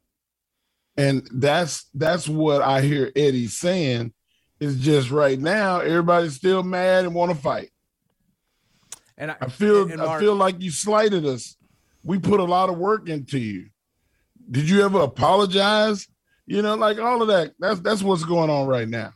And 0.96 1.28
that's 1.32 1.88
that's 1.94 2.28
what 2.28 2.62
I 2.62 2.80
hear 2.80 3.10
Eddie 3.16 3.48
saying 3.48 4.12
is 4.60 4.78
just 4.78 5.10
right 5.10 5.38
now 5.38 5.80
everybody's 5.80 6.36
still 6.36 6.62
mad 6.62 7.04
and 7.04 7.14
want 7.14 7.32
to 7.32 7.36
fight. 7.36 7.70
And 9.18 9.30
I, 9.30 9.36
I 9.40 9.48
feel 9.48 9.82
and 9.90 9.96
Mark, 9.96 10.10
I 10.10 10.20
feel 10.20 10.34
like 10.34 10.60
you 10.60 10.70
slighted 10.70 11.26
us. 11.26 11.56
We 12.02 12.18
put 12.18 12.40
a 12.40 12.44
lot 12.44 12.68
of 12.68 12.78
work 12.78 13.08
into 13.08 13.38
you. 13.38 13.66
Did 14.50 14.70
you 14.70 14.84
ever 14.84 15.00
apologize? 15.00 16.06
You 16.46 16.62
know, 16.62 16.76
like 16.76 16.98
all 16.98 17.20
of 17.20 17.28
that. 17.28 17.52
That's 17.58 17.80
that's 17.80 18.02
what's 18.02 18.24
going 18.24 18.50
on 18.50 18.66
right 18.66 18.88
now. 18.88 19.12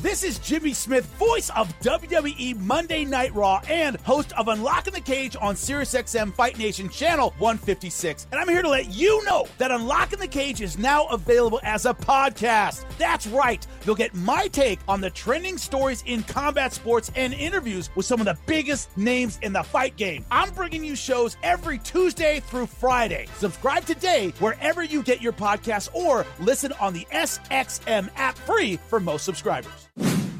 This 0.00 0.24
is 0.24 0.38
Jimmy 0.38 0.72
Smith, 0.72 1.04
voice 1.18 1.50
of 1.50 1.78
WWE 1.80 2.58
Monday 2.60 3.04
Night 3.04 3.34
Raw 3.34 3.60
and 3.68 4.00
host 4.00 4.32
of 4.32 4.48
Unlocking 4.48 4.94
the 4.94 5.00
Cage 5.02 5.36
on 5.38 5.54
SiriusXM 5.54 6.32
Fight 6.32 6.56
Nation 6.56 6.88
Channel 6.88 7.34
156. 7.36 8.26
And 8.32 8.40
I'm 8.40 8.48
here 8.48 8.62
to 8.62 8.68
let 8.70 8.88
you 8.94 9.22
know 9.26 9.46
that 9.58 9.70
Unlocking 9.70 10.18
the 10.18 10.26
Cage 10.26 10.62
is 10.62 10.78
now 10.78 11.04
available 11.08 11.60
as 11.64 11.84
a 11.84 11.92
podcast. 11.92 12.86
That's 12.96 13.26
right. 13.26 13.66
You'll 13.84 13.94
get 13.94 14.14
my 14.14 14.46
take 14.46 14.78
on 14.88 15.02
the 15.02 15.10
trending 15.10 15.58
stories 15.58 16.02
in 16.06 16.22
combat 16.22 16.72
sports 16.72 17.12
and 17.14 17.34
interviews 17.34 17.90
with 17.94 18.06
some 18.06 18.20
of 18.20 18.26
the 18.26 18.38
biggest 18.46 18.96
names 18.96 19.38
in 19.42 19.52
the 19.52 19.62
fight 19.62 19.96
game. 19.96 20.24
I'm 20.30 20.50
bringing 20.54 20.82
you 20.82 20.96
shows 20.96 21.36
every 21.42 21.76
Tuesday 21.76 22.40
through 22.40 22.68
Friday. 22.68 23.26
Subscribe 23.36 23.84
today 23.84 24.32
wherever 24.38 24.82
you 24.82 25.02
get 25.02 25.20
your 25.20 25.34
podcasts 25.34 25.94
or 25.94 26.24
listen 26.38 26.72
on 26.80 26.94
the 26.94 27.06
SXM 27.12 28.08
app 28.16 28.38
free 28.38 28.78
for 28.88 28.98
most 28.98 29.26
subscribers. 29.26 29.89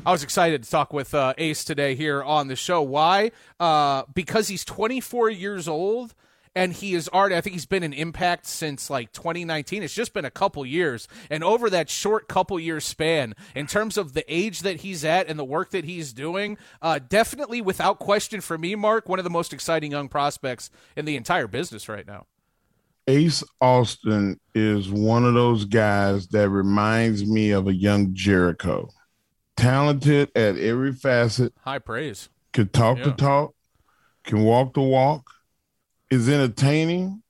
I 0.06 0.12
was 0.12 0.22
excited 0.22 0.62
to 0.62 0.70
talk 0.70 0.94
with 0.94 1.12
uh, 1.12 1.34
Ace 1.36 1.62
today 1.62 1.94
here 1.94 2.22
on 2.22 2.48
the 2.48 2.56
show. 2.56 2.80
Why? 2.80 3.32
Uh, 3.58 4.04
because 4.14 4.48
he's 4.48 4.64
24 4.64 5.28
years 5.28 5.68
old 5.68 6.14
and 6.56 6.72
he 6.72 6.94
is 6.94 7.08
already 7.10 7.36
i 7.36 7.40
think 7.40 7.54
he's 7.54 7.66
been 7.66 7.84
in 7.84 7.92
impact 7.92 8.44
since 8.44 8.90
like 8.90 9.12
2019 9.12 9.84
it's 9.84 9.94
just 9.94 10.12
been 10.12 10.24
a 10.24 10.30
couple 10.32 10.66
years 10.66 11.06
and 11.30 11.44
over 11.44 11.70
that 11.70 11.88
short 11.88 12.26
couple 12.26 12.58
year 12.58 12.80
span 12.80 13.36
in 13.54 13.68
terms 13.68 13.96
of 13.96 14.14
the 14.14 14.24
age 14.26 14.60
that 14.60 14.80
he's 14.80 15.04
at 15.04 15.28
and 15.28 15.38
the 15.38 15.44
work 15.44 15.70
that 15.70 15.84
he's 15.84 16.12
doing 16.12 16.58
uh, 16.82 16.98
definitely 17.08 17.60
without 17.60 18.00
question 18.00 18.40
for 18.40 18.58
me 18.58 18.74
mark 18.74 19.08
one 19.08 19.20
of 19.20 19.24
the 19.24 19.30
most 19.30 19.52
exciting 19.52 19.92
young 19.92 20.08
prospects 20.08 20.70
in 20.96 21.04
the 21.04 21.14
entire 21.14 21.46
business 21.46 21.88
right 21.88 22.08
now 22.08 22.26
ace 23.06 23.44
austin 23.60 24.36
is 24.52 24.90
one 24.90 25.24
of 25.24 25.34
those 25.34 25.64
guys 25.64 26.26
that 26.26 26.48
reminds 26.50 27.24
me 27.24 27.52
of 27.52 27.68
a 27.68 27.74
young 27.74 28.12
jericho 28.12 28.88
talented 29.56 30.30
at 30.36 30.56
every 30.56 30.92
facet. 30.92 31.52
High 31.64 31.78
praise. 31.78 32.28
Can 32.52 32.68
talk 32.68 32.98
yeah. 32.98 33.04
the 33.04 33.12
talk, 33.12 33.54
can 34.24 34.42
walk 34.42 34.74
the 34.74 34.80
walk, 34.80 35.30
is 36.10 36.28
entertaining, 36.28 37.22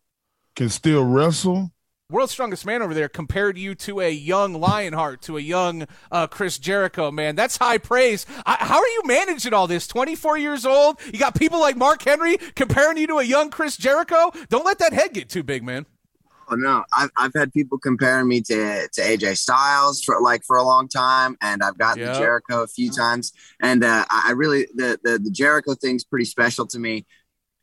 can 0.57 0.69
still 0.69 1.05
wrestle. 1.05 1.71
World's 2.11 2.33
strongest 2.33 2.67
man 2.67 2.83
over 2.83 2.93
there 2.93 3.09
compared 3.09 3.57
you 3.57 3.77
to 3.77 4.00
a 4.00 4.11
young 4.11 4.55
Lionheart, 4.55 5.23
to 5.23 5.37
a 5.37 5.41
young 5.41 5.87
uh, 6.11 6.27
Chris 6.27 6.59
Jericho, 6.59 7.12
man. 7.12 7.37
That's 7.37 7.57
high 7.57 7.79
praise. 7.79 8.27
I, 8.45 8.57
how 8.59 8.79
are 8.79 8.89
you 8.89 9.03
managing 9.05 9.55
all 9.55 9.69
this? 9.69 9.87
24 9.87 10.37
years 10.39 10.67
old? 10.67 10.99
You 11.12 11.21
got 11.21 11.37
people 11.37 11.61
like 11.61 11.77
Mark 11.77 12.03
Henry 12.03 12.39
comparing 12.57 12.97
you 12.97 13.07
to 13.07 13.19
a 13.19 13.25
young 13.25 13.50
Chris 13.50 13.77
Jericho? 13.77 14.33
Don't 14.49 14.65
let 14.65 14.79
that 14.81 14.93
head 14.93 15.15
get 15.15 15.29
too 15.29 15.45
big, 15.45 15.62
man. 15.62 15.87
No, 16.59 16.85
I've 16.97 17.11
I've 17.16 17.33
had 17.35 17.52
people 17.52 17.78
comparing 17.78 18.28
me 18.28 18.40
to 18.42 18.88
to 18.92 19.00
AJ 19.00 19.38
Styles 19.38 20.02
for 20.02 20.21
like 20.21 20.45
for 20.45 20.57
a 20.57 20.62
long 20.62 20.88
time, 20.88 21.37
and 21.40 21.62
I've 21.62 21.78
gotten 21.78 22.02
yep. 22.02 22.14
the 22.14 22.19
Jericho 22.21 22.62
a 22.62 22.66
few 22.66 22.90
times, 22.90 23.33
and 23.61 23.85
uh, 23.85 24.04
I 24.11 24.33
really 24.33 24.66
the, 24.75 24.99
the 25.02 25.19
the 25.19 25.30
Jericho 25.30 25.75
thing's 25.75 26.04
pretty 26.04 26.25
special 26.25 26.66
to 26.69 26.78
me 26.78 27.07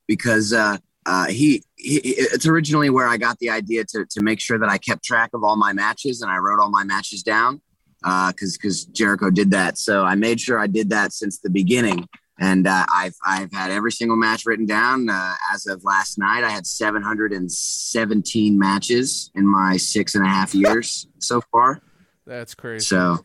because 0.08 0.53
uh, 0.53 0.77
uh, 1.06 1.27
he 1.27 1.63
it's 1.77 2.46
originally 2.46 2.89
where 2.89 3.08
I 3.08 3.17
got 3.17 3.39
the 3.39 3.50
idea 3.50 3.86
to 3.86 4.06
to 4.06 4.22
make 4.22 4.39
sure 4.39 4.60
that 4.60 4.70
I 4.70 4.77
kept 4.77 5.03
track 5.03 5.32
of 5.34 5.44
all 5.44 5.56
my 5.56 5.74
matches 5.74 6.22
and 6.22 6.32
I 6.32 6.38
wrote 6.38 6.60
all 6.60 6.70
my 6.70 6.84
matches 6.84 7.24
down 7.24 7.62
because 8.01 8.56
uh, 8.56 8.58
because 8.62 8.86
Jericho 8.86 9.29
did 9.29 9.51
that. 9.51 9.77
So 9.77 10.03
I 10.03 10.15
made 10.15 10.39
sure 10.39 10.60
I 10.60 10.67
did 10.67 10.89
that 10.89 11.13
since 11.13 11.39
the 11.39 11.50
beginning, 11.50 12.08
and 12.39 12.67
uh, 12.67 12.86
I've 12.94 13.15
I've 13.25 13.51
had 13.51 13.72
every 13.72 13.91
single 13.91 14.17
match 14.17 14.46
written 14.46 14.65
down. 14.65 15.10
Uh, 15.10 15.34
as 15.53 15.65
of 15.67 15.84
last 15.84 16.17
night, 16.17 16.44
I 16.44 16.50
had 16.50 16.67
717 16.67 18.60
matches 18.60 19.32
in 19.36 19.48
my 19.48 19.77
six 19.77 20.15
and 20.15 20.25
a 20.25 20.29
half 20.29 20.53
years 20.53 21.08
so 21.20 21.41
far. 21.51 21.82
That's 22.25 22.53
crazy. 22.53 22.86
So, 22.86 23.20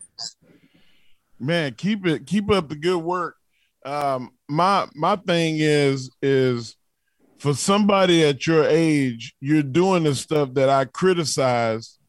man, 1.39 1.73
keep 1.73 2.05
it 2.05 2.25
keep 2.25 2.49
up 2.51 2.69
the 2.69 2.75
good 2.75 2.97
work. 3.03 3.35
Um, 3.85 4.31
my 4.47 4.87
my 4.95 5.15
thing 5.17 5.57
is 5.59 6.09
is 6.21 6.75
for 7.43 7.53
somebody 7.53 8.23
at 8.23 8.47
your 8.47 8.63
age, 8.63 9.35
you're 9.41 9.63
doing 9.63 10.03
the 10.03 10.15
stuff 10.15 10.53
that 10.53 10.69
I 10.69 10.85
criticize 10.85 11.99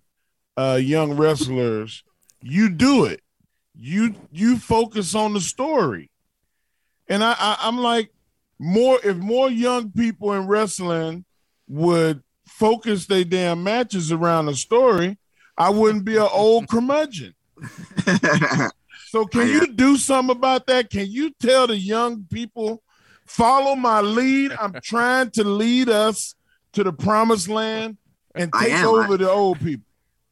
uh, 0.56 0.78
young 0.80 1.16
wrestlers. 1.16 2.04
You 2.40 2.70
do 2.70 3.06
it. 3.06 3.20
You 3.76 4.14
you 4.30 4.58
focus 4.58 5.16
on 5.16 5.32
the 5.34 5.40
story, 5.40 6.10
and 7.08 7.22
I, 7.22 7.34
I 7.38 7.56
I'm 7.62 7.78
like 7.78 8.10
more 8.58 8.98
if 9.04 9.16
more 9.16 9.50
young 9.50 9.90
people 9.90 10.32
in 10.32 10.46
wrestling 10.46 11.24
would 11.68 12.22
focus 12.46 13.06
their 13.06 13.24
damn 13.24 13.62
matches 13.64 14.12
around 14.12 14.48
a 14.48 14.54
story, 14.54 15.18
I 15.56 15.70
wouldn't 15.70 16.04
be 16.04 16.16
an 16.16 16.28
old 16.32 16.68
curmudgeon. 16.70 17.34
so 19.06 19.24
can 19.26 19.48
you 19.48 19.72
do 19.72 19.96
something 19.96 20.36
about 20.36 20.66
that? 20.66 20.90
Can 20.90 21.06
you 21.10 21.32
tell 21.40 21.66
the 21.66 21.76
young 21.76 22.26
people 22.30 22.82
follow 23.26 23.74
my 23.74 24.00
lead? 24.00 24.52
I'm 24.52 24.72
trying 24.82 25.30
to 25.32 25.44
lead 25.44 25.88
us 25.88 26.34
to 26.72 26.84
the 26.84 26.92
promised 26.92 27.48
land 27.48 27.96
and 28.34 28.52
take 28.52 28.74
over 28.84 29.14
I, 29.14 29.16
the 29.16 29.30
old 29.30 29.60
people. 29.60 29.86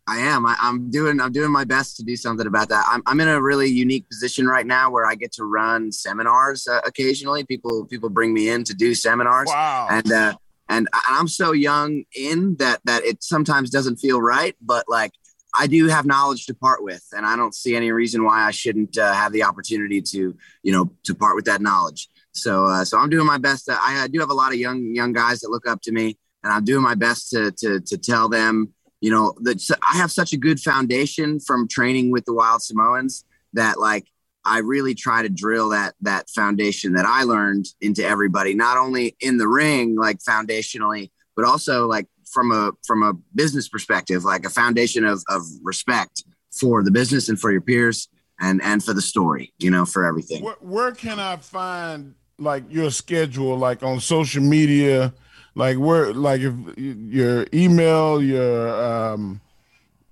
I 0.06 0.18
am. 0.18 0.44
I, 0.44 0.56
am 0.61 0.90
doing. 0.90 1.21
I'm 1.21 1.32
doing 1.32 1.50
my 1.50 1.64
best 1.64 1.97
to 1.97 2.02
do 2.02 2.16
something 2.16 2.47
about 2.47 2.68
that. 2.71 2.85
I'm, 2.88 3.02
I'm 3.06 3.21
in 3.21 3.28
a 3.28 3.40
really 3.40 3.68
unique 3.68 4.09
position 4.09 4.47
right 4.47 4.66
now 4.66 4.90
where 4.90 5.06
I 5.06 5.14
get 5.14 5.32
to 5.32 5.44
run 5.44 5.92
seminars 5.92 6.66
uh, 6.66 6.80
occasionally. 6.85 7.44
People 7.44 7.87
people 7.87 8.09
bring 8.09 8.35
me 8.35 8.49
in 8.49 8.64
to 8.64 8.75
do 8.75 8.94
seminars. 8.94 9.49
Wow. 9.49 9.87
And 9.90 10.12
uh, 10.12 10.35
and 10.68 10.88
I'm 11.09 11.28
so 11.28 11.52
young 11.52 12.04
in 12.16 12.56
that 12.56 12.80
that 12.85 13.04
it 13.04 13.23
sometimes 13.23 13.71
doesn't 13.71 13.97
feel 13.99 14.21
right, 14.21 14.56
but 14.61 14.87
like 14.88 15.12
I 15.54 15.66
do 15.66 15.87
have 15.88 16.06
knowledge 16.06 16.47
to 16.47 16.54
part 16.54 16.82
with, 16.82 17.06
and 17.12 17.26
I 17.26 17.37
don't 17.37 17.54
see 17.54 17.76
any 17.76 17.92
reason 17.92 18.25
why 18.25 18.42
I 18.42 18.50
shouldn't 18.50 18.97
uh, 18.97 19.12
have 19.12 19.32
the 19.32 19.42
opportunity 19.42 20.00
to, 20.00 20.35
you 20.62 20.73
know, 20.73 20.90
to 21.04 21.14
part 21.14 21.37
with 21.37 21.44
that 21.44 21.61
knowledge. 21.61 22.09
So, 22.32 22.64
uh, 22.64 22.85
so 22.85 22.99
I'm 22.99 23.11
doing 23.11 23.26
my 23.26 23.37
best. 23.37 23.66
To, 23.66 23.73
I, 23.75 24.04
I, 24.04 24.09
do 24.09 24.18
have 24.21 24.30
a 24.30 24.35
lot 24.35 24.52
of 24.52 24.59
young 24.59 24.94
young 24.94 25.12
guys 25.12 25.40
that 25.40 25.50
look 25.50 25.68
up 25.68 25.82
to 25.82 25.92
me, 25.92 26.16
and 26.42 26.52
I'm 26.52 26.64
doing 26.64 26.82
my 26.82 26.94
best 26.94 27.30
to 27.30 27.52
to 27.52 27.80
to 27.80 27.99
tell 27.99 28.30
them, 28.30 28.73
you 29.02 29.11
know, 29.11 29.35
that 29.40 29.61
I 29.82 29.97
have 29.97 30.12
such 30.12 30.32
a 30.32 30.37
good 30.37 30.61
foundation 30.61 31.40
from 31.40 31.66
training 31.66 32.12
with 32.12 32.25
the 32.25 32.32
Wild 32.32 32.62
Samoans 32.62 33.25
that 33.52 33.80
like 33.80 34.06
I 34.44 34.59
really 34.59 34.94
try 34.94 35.23
to 35.23 35.28
drill 35.28 35.71
that 35.71 35.94
that 36.02 36.30
foundation 36.30 36.92
that 36.92 37.04
I 37.04 37.25
learned 37.25 37.66
into 37.80 38.04
everybody, 38.04 38.54
not 38.54 38.78
only 38.78 39.16
in 39.21 39.38
the 39.38 39.49
ring, 39.49 39.97
like 39.97 40.18
foundationally, 40.21 41.11
but 41.35 41.44
also 41.44 41.88
like 41.88 42.06
from 42.30 42.52
a 42.52 42.71
from 42.87 43.02
a 43.02 43.14
business 43.35 43.68
perspective, 43.68 44.25
like 44.25 44.47
a 44.47 44.50
foundation 44.50 45.04
of 45.04 45.25
of 45.28 45.42
respect 45.64 46.23
for 46.52 46.85
the 46.85 46.92
business 46.92 47.28
and 47.28 47.40
for 47.40 47.50
your 47.50 47.61
peers 47.61 48.09
and 48.40 48.62
and 48.62 48.85
for 48.85 48.94
the 48.94 49.02
story, 49.02 49.52
you 49.59 49.71
know, 49.71 49.85
for 49.85 50.04
everything. 50.04 50.44
Where, 50.44 50.56
where 50.61 50.92
can 50.92 51.18
I 51.18 51.37
find 51.38 52.14
like 52.38 52.62
your 52.71 52.92
schedule, 52.92 53.59
like 53.59 53.82
on 53.82 53.99
social 53.99 54.44
media, 54.44 55.12
like 55.54 55.78
where, 55.78 56.12
like 56.12 56.40
if 56.40 56.54
your 56.76 57.47
email, 57.52 58.23
your 58.23 58.85
um, 58.85 59.40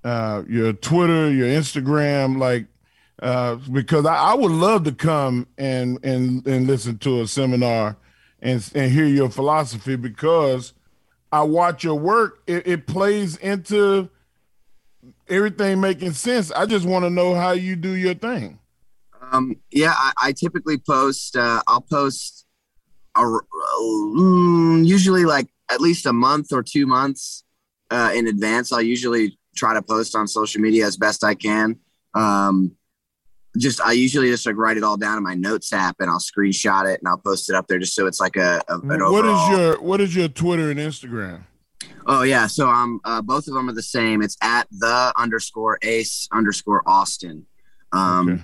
uh, 0.04 0.42
your 0.48 0.72
Twitter, 0.72 1.30
your 1.30 1.48
Instagram, 1.48 2.38
like 2.38 2.66
uh, 3.22 3.56
because 3.72 4.06
I, 4.06 4.16
I 4.16 4.34
would 4.34 4.52
love 4.52 4.84
to 4.84 4.92
come 4.92 5.46
and 5.58 5.98
and 6.04 6.46
and 6.46 6.66
listen 6.66 6.98
to 6.98 7.22
a 7.22 7.26
seminar 7.26 7.96
and 8.40 8.70
and 8.74 8.92
hear 8.92 9.06
your 9.06 9.30
philosophy 9.30 9.96
because 9.96 10.72
I 11.32 11.42
watch 11.42 11.84
your 11.84 11.94
work, 11.94 12.42
it, 12.46 12.66
it 12.66 12.86
plays 12.86 13.36
into 13.36 14.10
everything 15.28 15.80
making 15.80 16.12
sense. 16.12 16.50
I 16.50 16.66
just 16.66 16.84
want 16.84 17.04
to 17.04 17.10
know 17.10 17.34
how 17.34 17.52
you 17.52 17.76
do 17.76 17.92
your 17.92 18.14
thing. 18.14 18.58
Um, 19.32 19.56
yeah, 19.70 19.94
I, 19.96 20.12
I 20.20 20.32
typically 20.32 20.78
post. 20.78 21.36
Uh, 21.36 21.62
I'll 21.66 21.82
post 21.82 22.46
usually 24.84 25.24
like 25.24 25.48
at 25.70 25.80
least 25.80 26.06
a 26.06 26.12
month 26.12 26.52
or 26.52 26.62
two 26.62 26.86
months 26.86 27.44
uh, 27.90 28.12
in 28.14 28.26
advance. 28.26 28.72
I'll 28.72 28.82
usually 28.82 29.38
try 29.56 29.74
to 29.74 29.82
post 29.82 30.14
on 30.14 30.26
social 30.28 30.60
media 30.60 30.86
as 30.86 30.96
best 30.96 31.24
I 31.24 31.34
can. 31.34 31.78
Um, 32.14 32.76
just 33.58 33.80
I 33.80 33.92
usually 33.92 34.30
just 34.30 34.46
like 34.46 34.56
write 34.56 34.76
it 34.76 34.84
all 34.84 34.96
down 34.96 35.16
in 35.16 35.24
my 35.24 35.34
notes 35.34 35.72
app 35.72 35.96
and 35.98 36.08
I'll 36.08 36.20
screenshot 36.20 36.92
it 36.92 37.00
and 37.00 37.08
I'll 37.08 37.18
post 37.18 37.50
it 37.50 37.56
up 37.56 37.66
there 37.66 37.78
just 37.78 37.94
so 37.94 38.06
it's 38.06 38.20
like 38.20 38.36
a, 38.36 38.62
a 38.68 38.78
an 38.78 39.02
overall. 39.02 39.12
What 39.12 39.24
is 39.24 39.58
your 39.58 39.82
what 39.82 40.00
is 40.00 40.14
your 40.14 40.28
Twitter 40.28 40.70
and 40.70 40.78
Instagram? 40.78 41.44
Oh 42.06 42.22
yeah, 42.22 42.46
so 42.46 42.68
um 42.68 43.00
uh, 43.04 43.20
both 43.22 43.48
of 43.48 43.54
them 43.54 43.68
are 43.68 43.72
the 43.72 43.82
same. 43.82 44.22
It's 44.22 44.36
at 44.40 44.68
the 44.70 45.12
underscore 45.16 45.78
ace 45.82 46.28
underscore 46.32 46.82
Austin. 46.86 47.46
Um 47.92 48.30
okay. 48.30 48.42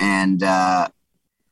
and 0.00 0.42
uh 0.42 0.88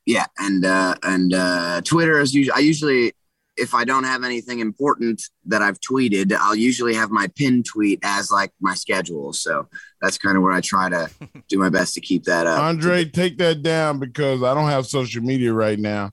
yeah, 0.07 0.27
and 0.39 0.65
uh 0.65 0.95
and 1.03 1.35
uh 1.35 1.81
Twitter 1.83 2.21
is 2.21 2.35
usually 2.35 2.55
I 2.55 2.61
usually 2.61 3.13
if 3.61 3.75
I 3.75 3.85
don't 3.85 4.05
have 4.05 4.25
anything 4.25 4.61
important 4.61 5.23
that 5.45 5.61
I've 5.61 5.79
tweeted, 5.81 6.33
I'll 6.33 6.55
usually 6.55 6.95
have 6.95 7.11
my 7.11 7.29
pin 7.37 7.63
tweet 7.63 8.01
as 8.03 8.31
like 8.31 8.53
my 8.61 8.75
schedule. 8.75 9.33
So 9.33 9.69
that's 10.01 10.17
kind 10.17 10.37
of 10.37 10.43
where 10.43 10.53
I 10.53 10.63
try 10.63 10.89
to 10.89 11.11
do 11.49 11.59
my 11.59 11.69
best 11.69 11.95
to 11.95 12.01
keep 12.01 12.25
that 12.25 12.47
up. 12.47 12.61
Andre, 12.61 13.05
take 13.05 13.37
that 13.39 13.63
down 13.63 13.99
because 13.99 14.43
I 14.43 14.55
don't 14.55 14.69
have 14.69 14.87
social 14.87 15.23
media 15.23 15.53
right 15.53 15.79
now. 15.79 16.11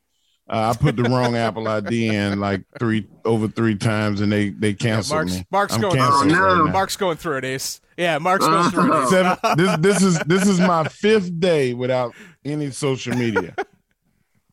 Uh, 0.49 0.73
I 0.73 0.77
put 0.77 0.95
the 0.95 1.03
wrong 1.03 1.35
Apple 1.37 1.67
ID 1.67 2.07
in 2.07 2.39
like 2.39 2.63
three 2.79 3.07
over 3.25 3.47
three 3.47 3.75
times, 3.75 4.21
and 4.21 4.31
they 4.31 4.49
they 4.49 4.73
canceled 4.73 5.11
yeah, 5.11 5.15
Mark's, 5.15 5.33
me. 5.33 5.45
Mark's 5.51 5.73
I'm 5.73 5.81
going. 5.81 5.99
Oh, 5.99 6.23
no. 6.25 6.63
right 6.63 6.73
Mark's 6.73 6.95
going 6.95 7.17
through 7.17 7.37
it, 7.37 7.45
Ace. 7.45 7.81
Yeah, 7.97 8.17
Mark's 8.17 8.45
going 8.45 8.69
through 8.71 9.03
it. 9.03 9.09
Seven, 9.09 9.37
this 9.57 9.77
this 9.79 10.03
is 10.03 10.19
this 10.19 10.47
is 10.47 10.59
my 10.59 10.85
fifth 10.85 11.37
day 11.39 11.73
without 11.73 12.13
any 12.45 12.71
social 12.71 13.15
media. 13.15 13.55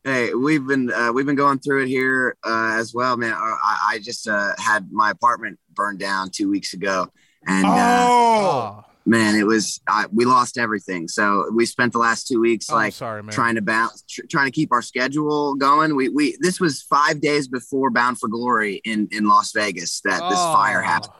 Hey, 0.05 0.35
we've 0.35 0.67
been 0.67 0.91
uh, 0.91 1.11
we've 1.11 1.25
been 1.25 1.35
going 1.35 1.57
through 1.57 1.81
it 1.81 1.87
here 1.87 2.37
uh, 2.43 2.75
as 2.77 2.93
well, 2.93 3.17
man. 3.17 3.33
Uh, 3.33 3.37
I, 3.39 3.85
I 3.87 3.99
just 3.99 4.27
uh, 4.27 4.53
had 4.59 4.91
my 4.91 5.09
apartment 5.09 5.57
burned 5.73 5.97
down 5.97 6.29
two 6.29 6.47
weeks 6.47 6.75
ago, 6.75 7.07
and 7.47 7.65
uh, 7.65 8.05
oh 8.07 8.85
man, 9.07 9.33
it 9.33 9.47
was 9.47 9.81
we 10.11 10.25
lost 10.25 10.59
everything. 10.59 11.07
So 11.07 11.49
we 11.51 11.65
spent 11.65 11.91
the 11.91 11.97
last 11.97 12.27
two 12.27 12.39
weeks 12.39 12.69
oh, 12.69 12.75
like 12.75 12.93
sorry, 12.93 13.23
trying 13.31 13.55
to 13.55 13.63
bounce, 13.63 14.03
tr- 14.07 14.27
trying 14.29 14.45
to 14.45 14.51
keep 14.51 14.71
our 14.71 14.83
schedule 14.83 15.55
going. 15.55 15.95
We 15.95 16.09
we 16.09 16.37
this 16.39 16.59
was 16.59 16.83
five 16.83 17.19
days 17.19 17.47
before 17.47 17.89
Bound 17.89 18.19
for 18.19 18.29
Glory 18.29 18.81
in 18.85 19.07
in 19.11 19.27
Las 19.27 19.53
Vegas 19.53 20.01
that 20.01 20.21
oh. 20.21 20.29
this 20.29 20.37
fire 20.37 20.83
happened. 20.83 21.13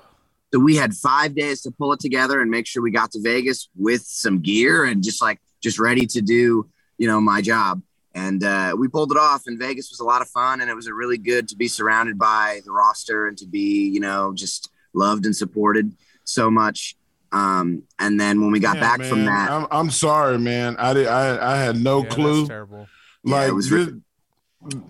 So 0.53 0.59
we 0.59 0.75
had 0.75 0.93
five 0.93 1.33
days 1.33 1.63
to 1.63 1.71
pull 1.71 1.91
it 1.93 1.99
together 1.99 2.39
and 2.39 2.51
make 2.51 2.67
sure 2.67 2.83
we 2.83 2.91
got 2.91 3.13
to 3.13 3.19
Vegas 3.19 3.67
with 3.75 4.03
some 4.03 4.41
gear 4.41 4.85
and 4.85 5.03
just 5.03 5.23
like 5.23 5.41
just 5.63 5.79
ready 5.79 6.05
to 6.05 6.21
do 6.21 6.69
you 6.99 7.07
know 7.07 7.19
my 7.19 7.41
job. 7.41 7.81
And 8.15 8.45
uh, 8.45 8.75
we 8.79 8.87
pulled 8.87 9.11
it 9.11 9.17
off, 9.17 9.43
and 9.45 9.59
Vegas 9.59 9.91
was 9.91 9.99
a 9.99 10.05
lot 10.05 10.21
of 10.21 10.29
fun, 10.29 10.61
and 10.61 10.69
it 10.69 10.73
was 10.73 10.87
a 10.87 10.93
really 10.93 11.17
good 11.17 11.49
to 11.49 11.57
be 11.57 11.67
surrounded 11.67 12.17
by 12.17 12.61
the 12.63 12.71
roster 12.71 13.27
and 13.27 13.37
to 13.39 13.45
be, 13.45 13.89
you 13.89 13.99
know, 13.99 14.33
just 14.33 14.69
loved 14.93 15.25
and 15.25 15.35
supported 15.35 15.91
so 16.23 16.49
much. 16.49 16.95
Um, 17.33 17.83
and 17.99 18.17
then 18.17 18.39
when 18.39 18.51
we 18.51 18.61
got 18.61 18.77
yeah, 18.77 18.81
back 18.81 18.99
man. 18.99 19.09
from 19.09 19.25
that, 19.25 19.51
I'm, 19.51 19.67
I'm 19.69 19.89
sorry, 19.91 20.39
man. 20.39 20.77
I 20.79 20.93
did. 20.93 21.07
I, 21.07 21.55
I 21.55 21.57
had 21.57 21.75
no 21.75 22.03
yeah, 22.03 22.09
clue. 22.09 22.47
terrible. 22.47 22.87
Like, 23.25 23.51
yeah, 23.51 23.59
this, 23.59 23.89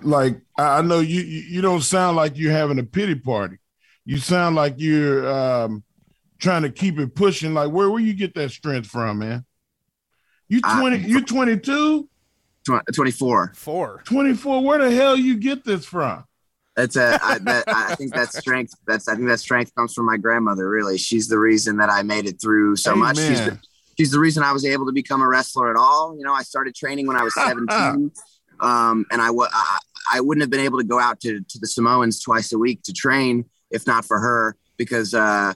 like 0.03 0.39
I 0.55 0.83
know 0.83 0.99
you. 0.99 1.21
You 1.21 1.61
don't 1.61 1.81
sound 1.81 2.15
like 2.15 2.37
you're 2.37 2.51
having 2.51 2.77
a 2.77 2.83
pity 2.83 3.15
party. 3.15 3.57
You 4.05 4.17
sound 4.17 4.55
like 4.55 4.75
you're 4.77 5.27
um, 5.27 5.83
trying 6.37 6.61
to 6.61 6.69
keep 6.69 6.99
it 6.99 7.15
pushing. 7.15 7.55
Like, 7.55 7.71
where 7.71 7.89
where 7.89 8.01
you 8.01 8.13
get 8.13 8.35
that 8.35 8.51
strength 8.51 8.87
from, 8.87 9.19
man? 9.19 9.45
You 10.47 10.61
twenty. 10.61 10.99
you 10.99 11.25
twenty 11.25 11.57
two. 11.57 12.07
24. 12.65 13.53
Four. 13.55 14.03
24. 14.05 14.63
Where 14.63 14.77
the 14.79 14.91
hell 14.91 15.15
you 15.15 15.37
get 15.37 15.63
this 15.63 15.85
from? 15.85 16.25
That's 16.75 16.95
a. 16.97 17.17
I, 17.23 17.37
that, 17.39 17.63
I 17.67 17.95
think 17.95 18.13
that 18.13 18.33
strength. 18.33 18.73
That's. 18.85 19.07
I 19.07 19.15
think 19.15 19.27
that 19.27 19.39
strength 19.39 19.73
comes 19.75 19.93
from 19.93 20.05
my 20.05 20.17
grandmother. 20.17 20.69
Really, 20.69 20.97
she's 20.97 21.27
the 21.27 21.39
reason 21.39 21.77
that 21.77 21.89
I 21.89 22.03
made 22.03 22.25
it 22.25 22.41
through 22.41 22.75
so 22.75 22.91
Amen. 22.91 23.03
much. 23.03 23.17
She's 23.17 23.39
the, 23.39 23.59
she's 23.97 24.11
the 24.11 24.19
reason 24.19 24.43
I 24.43 24.51
was 24.51 24.65
able 24.65 24.85
to 24.87 24.91
become 24.91 25.21
a 25.21 25.27
wrestler 25.27 25.69
at 25.69 25.77
all. 25.77 26.17
You 26.17 26.25
know, 26.25 26.33
I 26.33 26.43
started 26.43 26.75
training 26.75 27.07
when 27.07 27.15
I 27.15 27.23
was 27.23 27.33
17, 27.37 28.11
um, 28.59 29.05
and 29.09 29.21
I, 29.21 29.27
w- 29.27 29.47
I 29.53 29.79
I 30.11 30.21
wouldn't 30.21 30.41
have 30.41 30.49
been 30.49 30.59
able 30.59 30.79
to 30.79 30.83
go 30.83 30.99
out 30.99 31.21
to 31.21 31.39
to 31.39 31.59
the 31.59 31.67
Samoans 31.67 32.19
twice 32.19 32.51
a 32.51 32.57
week 32.57 32.81
to 32.83 32.93
train 32.93 33.45
if 33.71 33.87
not 33.87 34.05
for 34.05 34.19
her 34.19 34.55
because 34.77 35.13
uh, 35.13 35.53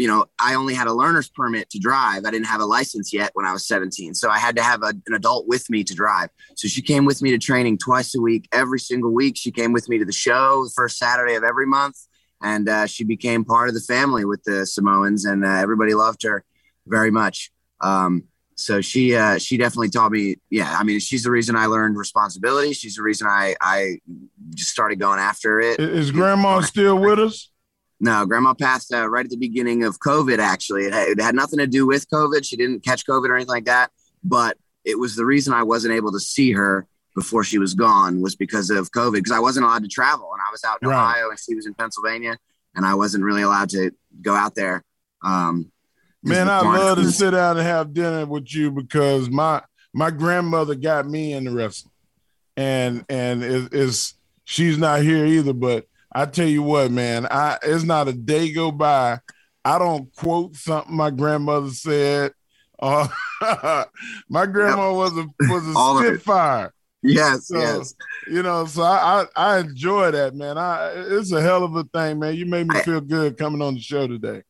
you 0.00 0.06
know, 0.06 0.24
I 0.38 0.54
only 0.54 0.72
had 0.72 0.86
a 0.86 0.94
learner's 0.94 1.28
permit 1.28 1.68
to 1.70 1.78
drive. 1.78 2.24
I 2.24 2.30
didn't 2.30 2.46
have 2.46 2.62
a 2.62 2.64
license 2.64 3.12
yet 3.12 3.32
when 3.34 3.44
I 3.44 3.52
was 3.52 3.66
17. 3.66 4.14
So 4.14 4.30
I 4.30 4.38
had 4.38 4.56
to 4.56 4.62
have 4.62 4.82
a, 4.82 4.94
an 5.06 5.14
adult 5.14 5.46
with 5.46 5.68
me 5.68 5.84
to 5.84 5.94
drive. 5.94 6.30
So 6.56 6.68
she 6.68 6.80
came 6.80 7.04
with 7.04 7.20
me 7.20 7.32
to 7.32 7.38
training 7.38 7.76
twice 7.76 8.14
a 8.14 8.20
week, 8.20 8.48
every 8.50 8.80
single 8.80 9.12
week. 9.12 9.36
She 9.36 9.50
came 9.50 9.72
with 9.72 9.90
me 9.90 9.98
to 9.98 10.06
the 10.06 10.12
show 10.12 10.64
the 10.64 10.72
first 10.74 10.96
Saturday 10.96 11.34
of 11.34 11.44
every 11.44 11.66
month. 11.66 11.96
and 12.42 12.66
uh, 12.66 12.86
she 12.86 13.04
became 13.04 13.44
part 13.44 13.68
of 13.68 13.74
the 13.74 13.82
family 13.82 14.24
with 14.24 14.42
the 14.44 14.64
Samoans, 14.64 15.26
and 15.26 15.44
uh, 15.44 15.48
everybody 15.48 15.92
loved 15.92 16.22
her 16.22 16.44
very 16.86 17.10
much. 17.10 17.50
Um, 17.82 18.24
so 18.54 18.80
she 18.80 19.14
uh, 19.14 19.36
she 19.36 19.58
definitely 19.58 19.90
taught 19.90 20.12
me. 20.12 20.36
Yeah, 20.48 20.74
I 20.78 20.82
mean, 20.84 21.00
she's 21.00 21.24
the 21.24 21.30
reason 21.30 21.56
I 21.56 21.66
learned 21.66 21.98
responsibility. 21.98 22.72
She's 22.72 22.96
the 22.96 23.02
reason 23.02 23.26
I 23.26 23.54
I 23.60 23.98
just 24.54 24.70
started 24.70 24.98
going 24.98 25.18
after 25.18 25.60
it. 25.60 25.78
Is 25.78 26.10
Grandma 26.10 26.60
still 26.62 26.98
with 26.98 27.18
us? 27.18 27.50
No, 28.00 28.24
Grandma 28.24 28.54
passed 28.54 28.92
uh, 28.92 29.08
right 29.08 29.24
at 29.26 29.30
the 29.30 29.36
beginning 29.36 29.84
of 29.84 29.98
COVID. 30.00 30.38
Actually, 30.38 30.84
it 30.84 30.92
had, 30.92 31.08
it 31.08 31.20
had 31.20 31.34
nothing 31.34 31.58
to 31.58 31.66
do 31.66 31.86
with 31.86 32.08
COVID. 32.08 32.44
She 32.44 32.56
didn't 32.56 32.84
catch 32.84 33.04
COVID 33.06 33.28
or 33.28 33.36
anything 33.36 33.50
like 33.50 33.66
that. 33.66 33.90
But 34.24 34.56
it 34.84 34.98
was 34.98 35.16
the 35.16 35.26
reason 35.26 35.52
I 35.52 35.62
wasn't 35.62 35.94
able 35.94 36.10
to 36.12 36.20
see 36.20 36.52
her 36.52 36.86
before 37.14 37.44
she 37.44 37.58
was 37.58 37.74
gone 37.74 38.22
was 38.22 38.36
because 38.36 38.70
of 38.70 38.90
COVID. 38.92 39.14
Because 39.14 39.32
I 39.32 39.40
wasn't 39.40 39.66
allowed 39.66 39.82
to 39.82 39.88
travel, 39.88 40.30
and 40.32 40.40
I 40.40 40.50
was 40.50 40.64
out 40.64 40.78
in 40.82 40.88
Right. 40.88 40.96
Ohio, 40.96 41.28
and 41.28 41.38
she 41.38 41.54
was 41.54 41.66
in 41.66 41.74
Pennsylvania, 41.74 42.38
and 42.74 42.86
I 42.86 42.94
wasn't 42.94 43.24
really 43.24 43.42
allowed 43.42 43.68
to 43.70 43.90
go 44.22 44.34
out 44.34 44.54
there. 44.54 44.82
Um, 45.22 45.70
Man, 46.22 46.48
I'd 46.48 46.62
love 46.62 46.98
to 46.98 47.10
sit 47.10 47.30
down 47.30 47.56
and 47.56 47.66
have 47.66 47.94
dinner 47.94 48.26
with 48.26 48.54
you 48.54 48.70
because 48.70 49.30
my 49.30 49.62
my 49.92 50.10
grandmother 50.10 50.74
got 50.74 51.06
me 51.06 51.32
into 51.32 51.50
wrestling, 51.50 51.92
and 52.56 53.04
and 53.08 53.42
is, 53.42 53.68
is 53.68 54.14
she's 54.44 54.76
not 54.76 55.00
here 55.00 55.24
either. 55.24 55.54
But 55.54 55.86
I 56.12 56.26
tell 56.26 56.46
you 56.48 56.62
what, 56.62 56.90
man, 56.90 57.26
I 57.30 57.58
it's 57.62 57.84
not 57.84 58.08
a 58.08 58.12
day 58.12 58.52
go 58.52 58.70
by 58.72 59.20
I 59.64 59.78
don't 59.78 60.14
quote 60.16 60.56
something 60.56 60.94
my 60.96 61.10
grandmother 61.10 61.70
said. 61.70 62.32
Uh, 62.82 63.06
my 64.28 64.46
grandma 64.46 64.92
was 64.94 65.16
a 65.16 65.26
was 65.48 65.76
All 65.76 65.98
a 65.98 66.00
of 66.00 66.06
it. 66.06 66.08
spitfire. 66.14 66.72
Yes, 67.02 67.48
So, 67.48 67.58
yes. 67.58 67.94
You 68.26 68.42
know, 68.42 68.66
so 68.66 68.82
I, 68.82 69.24
I 69.36 69.54
I 69.54 69.58
enjoy 69.60 70.10
that, 70.10 70.34
man. 70.34 70.58
I 70.58 70.92
it's 70.96 71.32
a 71.32 71.40
hell 71.40 71.62
of 71.64 71.74
a 71.76 71.84
thing, 71.84 72.18
man. 72.18 72.34
You 72.34 72.46
made 72.46 72.66
me 72.68 72.76
I- 72.78 72.82
feel 72.82 73.00
good 73.00 73.36
coming 73.38 73.62
on 73.62 73.74
the 73.74 73.80
show 73.80 74.06
today. 74.06 74.42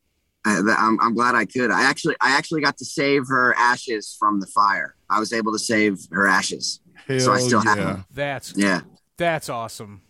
I, 0.43 0.57
I'm, 0.75 0.99
I'm 0.99 1.13
glad 1.13 1.35
I 1.35 1.45
could. 1.45 1.69
I 1.69 1.83
actually, 1.83 2.15
I 2.19 2.31
actually 2.35 2.61
got 2.61 2.75
to 2.77 2.85
save 2.85 3.27
her 3.27 3.53
ashes 3.59 4.15
from 4.19 4.39
the 4.39 4.47
fire. 4.47 4.95
I 5.07 5.19
was 5.19 5.33
able 5.33 5.51
to 5.53 5.59
save 5.59 5.99
her 6.11 6.25
ashes. 6.25 6.79
Hell 7.07 7.19
So 7.19 7.31
I 7.31 7.39
still 7.39 7.61
have 7.61 7.77
yeah. 7.77 7.83
them. 7.85 8.05
That's 8.11 8.53
Yeah. 8.57 8.81
That's 9.17 9.49
awesome. 9.49 10.01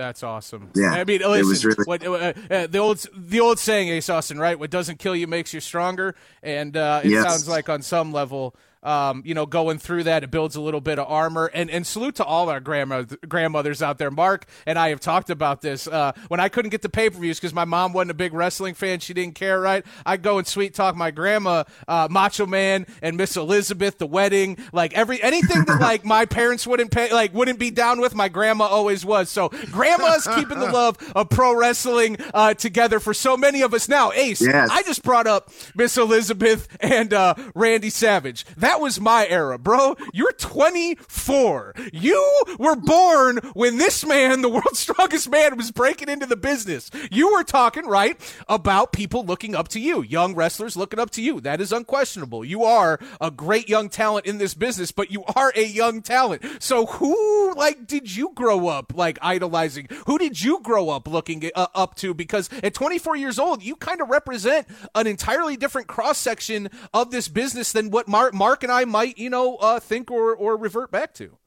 That's 0.00 0.22
awesome. 0.22 0.70
Yeah, 0.74 0.92
I 0.92 1.04
mean, 1.04 1.20
it 1.20 1.28
listen, 1.28 1.48
was 1.48 1.64
really- 1.66 1.84
what, 1.84 2.06
uh, 2.06 2.32
uh, 2.50 2.66
the 2.68 2.78
old 2.78 3.04
the 3.14 3.40
old 3.40 3.58
saying, 3.58 3.90
Ace 3.90 4.08
Austin, 4.08 4.38
right? 4.38 4.58
What 4.58 4.70
doesn't 4.70 4.98
kill 4.98 5.14
you 5.14 5.26
makes 5.26 5.52
you 5.52 5.60
stronger, 5.60 6.14
and 6.42 6.74
uh, 6.74 7.02
it 7.04 7.10
Yes. 7.10 7.22
sounds 7.24 7.46
like 7.46 7.68
on 7.68 7.82
some 7.82 8.10
level, 8.10 8.54
um, 8.82 9.22
you 9.24 9.34
know, 9.34 9.46
going 9.46 9.78
through 9.78 10.04
that, 10.04 10.24
it 10.24 10.30
builds 10.30 10.56
a 10.56 10.60
little 10.60 10.80
bit 10.80 10.98
of 10.98 11.06
armor. 11.08 11.50
And 11.52 11.70
and 11.70 11.86
salute 11.86 12.16
to 12.16 12.24
all 12.24 12.48
our 12.48 12.60
grandma 12.60 13.04
grandmothers 13.28 13.82
out 13.82 13.98
there. 13.98 14.10
Mark 14.10 14.46
and 14.66 14.78
I 14.78 14.88
have 14.90 15.00
talked 15.00 15.30
about 15.30 15.60
this 15.62 15.86
uh, 15.86 16.12
when 16.28 16.40
I 16.40 16.48
couldn't 16.48 16.70
get 16.70 16.82
the 16.82 16.88
pay 16.88 17.10
per 17.10 17.18
views 17.18 17.38
because 17.38 17.54
my 17.54 17.64
mom 17.64 17.92
wasn't 17.92 18.12
a 18.12 18.14
big 18.14 18.32
wrestling 18.34 18.74
fan. 18.74 19.00
She 19.00 19.14
didn't 19.14 19.34
care, 19.34 19.60
right? 19.60 19.84
I'd 20.06 20.22
go 20.22 20.38
and 20.38 20.46
sweet 20.46 20.74
talk 20.74 20.96
my 20.96 21.10
grandma, 21.10 21.64
uh, 21.88 22.08
Macho 22.10 22.46
Man, 22.46 22.86
and 23.02 23.16
Miss 23.16 23.36
Elizabeth, 23.36 23.98
the 23.98 24.06
wedding, 24.06 24.58
like 24.72 24.94
every 24.94 25.22
anything 25.22 25.64
that 25.64 25.80
like 25.80 26.04
my 26.04 26.24
parents 26.26 26.66
wouldn't 26.66 26.90
pay, 26.90 27.12
like 27.12 27.34
wouldn't 27.34 27.58
be 27.58 27.70
down 27.70 28.00
with. 28.00 28.14
My 28.14 28.28
grandma 28.28 28.64
always 28.64 29.04
was. 29.04 29.30
So 29.30 29.48
grandma's 29.70 30.26
keeping 30.34 30.58
the 30.58 30.70
love 30.72 30.96
of 31.14 31.28
pro 31.30 31.54
wrestling 31.56 32.16
uh, 32.34 32.54
together 32.54 33.00
for 33.00 33.14
so 33.14 33.36
many 33.36 33.62
of 33.62 33.74
us 33.74 33.88
now. 33.88 34.12
Ace, 34.12 34.40
Yes. 34.40 34.68
I 34.70 34.82
just 34.82 35.02
brought 35.02 35.26
up 35.26 35.50
Miss 35.74 35.96
Elizabeth 35.96 36.68
and 36.80 37.12
uh, 37.12 37.34
Randy 37.54 37.90
Savage. 37.90 38.44
That 38.56 38.69
was 38.78 39.00
my 39.00 39.26
era, 39.26 39.58
bro. 39.58 39.96
You're 40.12 40.32
24. 40.32 41.74
You 41.92 42.42
were 42.58 42.76
born 42.76 43.38
when 43.54 43.78
this 43.78 44.04
man, 44.06 44.42
the 44.42 44.48
world's 44.48 44.78
strongest 44.78 45.30
man, 45.30 45.56
was 45.56 45.70
breaking 45.70 46.08
into 46.08 46.26
the 46.26 46.36
business. 46.36 46.90
You 47.10 47.32
were 47.32 47.42
talking, 47.42 47.86
right, 47.86 48.20
about 48.48 48.92
people 48.92 49.24
looking 49.24 49.54
up 49.54 49.68
to 49.68 49.80
you, 49.80 50.02
young 50.02 50.34
wrestlers 50.34 50.76
looking 50.76 51.00
up 51.00 51.10
to 51.10 51.22
you. 51.22 51.40
That 51.40 51.60
is 51.60 51.72
unquestionable. 51.72 52.44
You 52.44 52.64
are 52.64 53.00
a 53.20 53.30
great 53.30 53.68
young 53.68 53.88
talent 53.88 54.26
in 54.26 54.38
this 54.38 54.54
business, 54.54 54.92
but 54.92 55.10
you 55.10 55.24
are 55.34 55.52
a 55.56 55.64
young 55.64 56.02
talent. 56.02 56.42
So 56.60 56.86
who, 56.86 57.54
like, 57.54 57.86
did 57.86 58.14
you 58.14 58.32
grow 58.34 58.68
up, 58.68 58.92
like, 58.94 59.18
idolizing? 59.22 59.88
Who 60.06 60.18
did 60.18 60.42
you 60.42 60.60
grow 60.62 60.90
up 60.90 61.08
looking 61.08 61.50
uh, 61.54 61.66
up 61.74 61.94
to? 61.96 62.14
Because 62.14 62.50
at 62.62 62.74
24 62.74 63.16
years 63.16 63.38
old, 63.38 63.62
you 63.62 63.76
kind 63.76 64.00
of 64.00 64.08
represent 64.10 64.66
an 64.94 65.06
entirely 65.06 65.56
different 65.56 65.86
cross 65.86 66.18
section 66.18 66.68
of 66.92 67.10
this 67.10 67.28
business 67.28 67.72
than 67.72 67.90
what 67.90 68.08
Mark 68.08 68.59
and 68.62 68.72
I 68.72 68.84
might, 68.84 69.18
you 69.18 69.30
know, 69.30 69.56
uh, 69.56 69.80
think 69.80 70.10
or, 70.10 70.34
or 70.34 70.56
revert 70.56 70.90
back 70.90 71.14
to. 71.14 71.38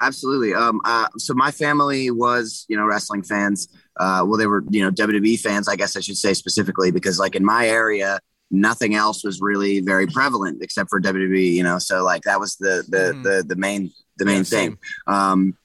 Absolutely. 0.00 0.52
Um, 0.52 0.80
uh, 0.84 1.08
so 1.16 1.32
my 1.32 1.50
family 1.50 2.10
was, 2.10 2.66
you 2.68 2.76
know, 2.76 2.84
wrestling 2.84 3.22
fans. 3.22 3.68
Uh, 3.98 4.22
well, 4.26 4.36
they 4.38 4.46
were, 4.46 4.62
you 4.68 4.82
know, 4.82 4.90
WWE 4.90 5.38
fans, 5.38 5.68
I 5.68 5.76
guess 5.76 5.96
I 5.96 6.00
should 6.00 6.18
say 6.18 6.34
specifically, 6.34 6.90
because 6.90 7.18
like 7.18 7.34
in 7.34 7.44
my 7.44 7.66
area, 7.66 8.20
nothing 8.50 8.94
else 8.94 9.24
was 9.24 9.40
really 9.40 9.80
very 9.80 10.06
prevalent 10.06 10.62
except 10.62 10.90
for 10.90 11.00
WWE, 11.00 11.54
you 11.54 11.62
know. 11.62 11.78
So 11.78 12.04
like 12.04 12.22
that 12.24 12.38
was 12.38 12.56
the 12.56 12.84
the 12.90 13.16
Mhm. 13.16 13.22
the, 13.22 13.42
the 13.46 13.56
main 13.56 13.90
the 14.18 14.26
main 14.26 14.44
Yeah, 14.44 14.44
thing. 14.44 14.76
Um, 15.06 15.56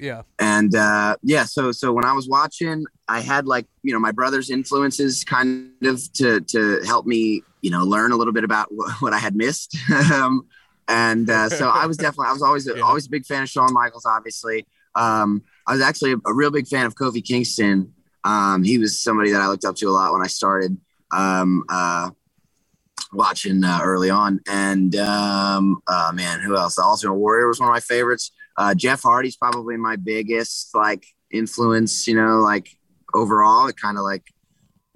Yeah. 0.00 0.22
and 0.38 0.74
uh, 0.74 1.16
yeah, 1.22 1.44
so 1.44 1.72
so 1.72 1.92
when 1.92 2.04
I 2.04 2.12
was 2.12 2.28
watching, 2.28 2.84
I 3.08 3.20
had 3.20 3.46
like 3.46 3.66
you 3.82 3.92
know 3.92 3.98
my 3.98 4.12
brother's 4.12 4.50
influences 4.50 5.24
kind 5.24 5.72
of 5.82 6.00
to 6.14 6.40
to 6.40 6.80
help 6.86 7.06
me 7.06 7.42
you 7.62 7.70
know 7.70 7.84
learn 7.84 8.12
a 8.12 8.16
little 8.16 8.32
bit 8.32 8.44
about 8.44 8.68
wh- 8.68 9.02
what 9.02 9.12
I 9.12 9.18
had 9.18 9.34
missed. 9.34 9.76
um, 10.12 10.46
and 10.88 11.28
uh, 11.28 11.48
so 11.48 11.68
I 11.68 11.86
was 11.86 11.96
definitely 11.96 12.28
I 12.28 12.32
was 12.32 12.42
always 12.42 12.66
Yeah. 12.76 12.82
always 12.82 13.06
a 13.06 13.10
big 13.10 13.26
fan 13.26 13.42
of 13.42 13.48
Shawn 13.48 13.72
Michaels. 13.74 14.06
Obviously, 14.06 14.66
um, 14.94 15.42
I 15.66 15.72
was 15.72 15.80
actually 15.82 16.12
a, 16.12 16.16
a 16.26 16.32
real 16.34 16.50
big 16.50 16.66
fan 16.68 16.86
of 16.86 16.94
Kofi 16.94 17.24
Kingston. 17.24 17.92
Um, 18.24 18.62
he 18.62 18.78
was 18.78 19.00
somebody 19.00 19.32
that 19.32 19.40
I 19.40 19.48
looked 19.48 19.64
up 19.64 19.76
to 19.76 19.86
a 19.86 19.90
lot 19.90 20.12
when 20.12 20.22
I 20.22 20.26
started 20.26 20.76
um, 21.12 21.64
uh, 21.68 22.10
watching 23.12 23.64
uh, 23.64 23.80
early 23.82 24.10
on. 24.10 24.40
And 24.48 24.94
um, 24.96 25.80
uh, 25.86 26.12
man, 26.14 26.40
who 26.40 26.56
else? 26.56 26.76
The 26.76 26.82
Ultimate 26.82 27.14
Warrior 27.14 27.48
was 27.48 27.60
one 27.60 27.68
of 27.68 27.72
my 27.72 27.80
favorites. 27.80 28.32
Uh, 28.58 28.74
Jeff 28.74 29.02
Hardy's 29.02 29.36
probably 29.36 29.76
my 29.76 29.94
biggest 29.94 30.74
like 30.74 31.06
influence. 31.30 32.08
You 32.08 32.16
know, 32.16 32.40
like 32.40 32.68
overall, 33.14 33.68
it 33.68 33.76
kind 33.80 33.96
of 33.96 34.02
like 34.02 34.24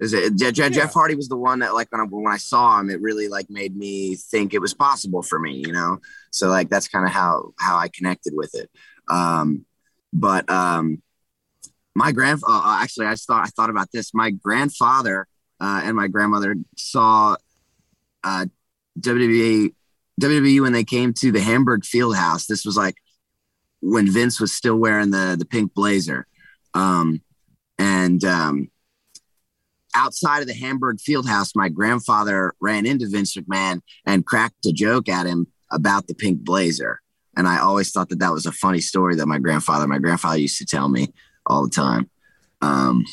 is 0.01 0.11
it 0.11 0.35
Je- 0.35 0.51
Je- 0.51 0.69
Jeff 0.69 0.93
Hardy 0.93 1.15
was 1.15 1.29
the 1.29 1.37
one 1.37 1.59
that 1.59 1.73
like 1.73 1.89
when 1.89 2.01
I, 2.01 2.03
when 2.03 2.33
I 2.33 2.37
saw 2.37 2.77
him, 2.77 2.89
it 2.89 3.01
really 3.01 3.29
like 3.29 3.49
made 3.49 3.75
me 3.75 4.15
think 4.17 4.53
it 4.53 4.59
was 4.59 4.73
possible 4.73 5.21
for 5.21 5.39
me. 5.39 5.63
You 5.65 5.71
know, 5.71 5.99
so 6.29 6.49
like 6.49 6.69
that's 6.69 6.89
kind 6.89 7.05
of 7.05 7.11
how 7.11 7.53
how 7.57 7.77
I 7.77 7.87
connected 7.87 8.33
with 8.35 8.53
it. 8.53 8.69
Um, 9.09 9.65
but 10.11 10.49
um, 10.49 11.01
my 11.95 12.11
grandfather 12.11 12.67
uh, 12.67 12.81
actually, 12.81 13.05
I 13.05 13.13
just 13.13 13.27
thought 13.27 13.45
I 13.45 13.49
thought 13.49 13.69
about 13.69 13.93
this. 13.93 14.13
My 14.13 14.29
grandfather 14.29 15.25
uh, 15.61 15.81
and 15.85 15.95
my 15.95 16.09
grandmother 16.09 16.55
saw 16.75 17.37
uh, 18.25 18.45
WWE 18.99 19.73
WWE 20.21 20.61
when 20.61 20.73
they 20.73 20.83
came 20.83 21.13
to 21.13 21.31
the 21.31 21.39
Hamburg 21.39 21.85
Field 21.85 22.17
House. 22.17 22.45
This 22.45 22.65
was 22.65 22.75
like 22.75 22.95
when 23.83 24.09
Vince 24.09 24.39
was 24.39 24.53
still 24.53 24.77
wearing 24.77 25.11
the 25.11 25.35
the 25.37 25.45
pink 25.45 25.73
blazer, 25.73 26.25
um, 26.73 27.21
and 27.77 28.23
um, 28.23 28.71
outside 29.93 30.39
of 30.39 30.47
the 30.47 30.53
Hamburg 30.53 30.99
Field 31.01 31.27
House, 31.27 31.55
my 31.55 31.69
grandfather 31.69 32.53
ran 32.61 32.85
into 32.85 33.07
Vince 33.09 33.35
McMahon 33.35 33.81
and 34.05 34.25
cracked 34.25 34.65
a 34.65 34.71
joke 34.71 35.09
at 35.09 35.25
him 35.25 35.47
about 35.71 36.07
the 36.07 36.15
pink 36.15 36.39
blazer. 36.43 37.01
And 37.35 37.47
I 37.47 37.59
always 37.59 37.91
thought 37.91 38.09
that 38.09 38.19
that 38.19 38.31
was 38.31 38.45
a 38.45 38.51
funny 38.51 38.79
story 38.79 39.15
that 39.15 39.25
my 39.25 39.39
grandfather, 39.39 39.87
my 39.87 39.97
grandfather 39.97 40.37
used 40.37 40.59
to 40.59 40.65
tell 40.65 40.87
me 40.87 41.07
all 41.45 41.63
the 41.63 41.69
time. 41.69 42.09
Um, 42.61 43.05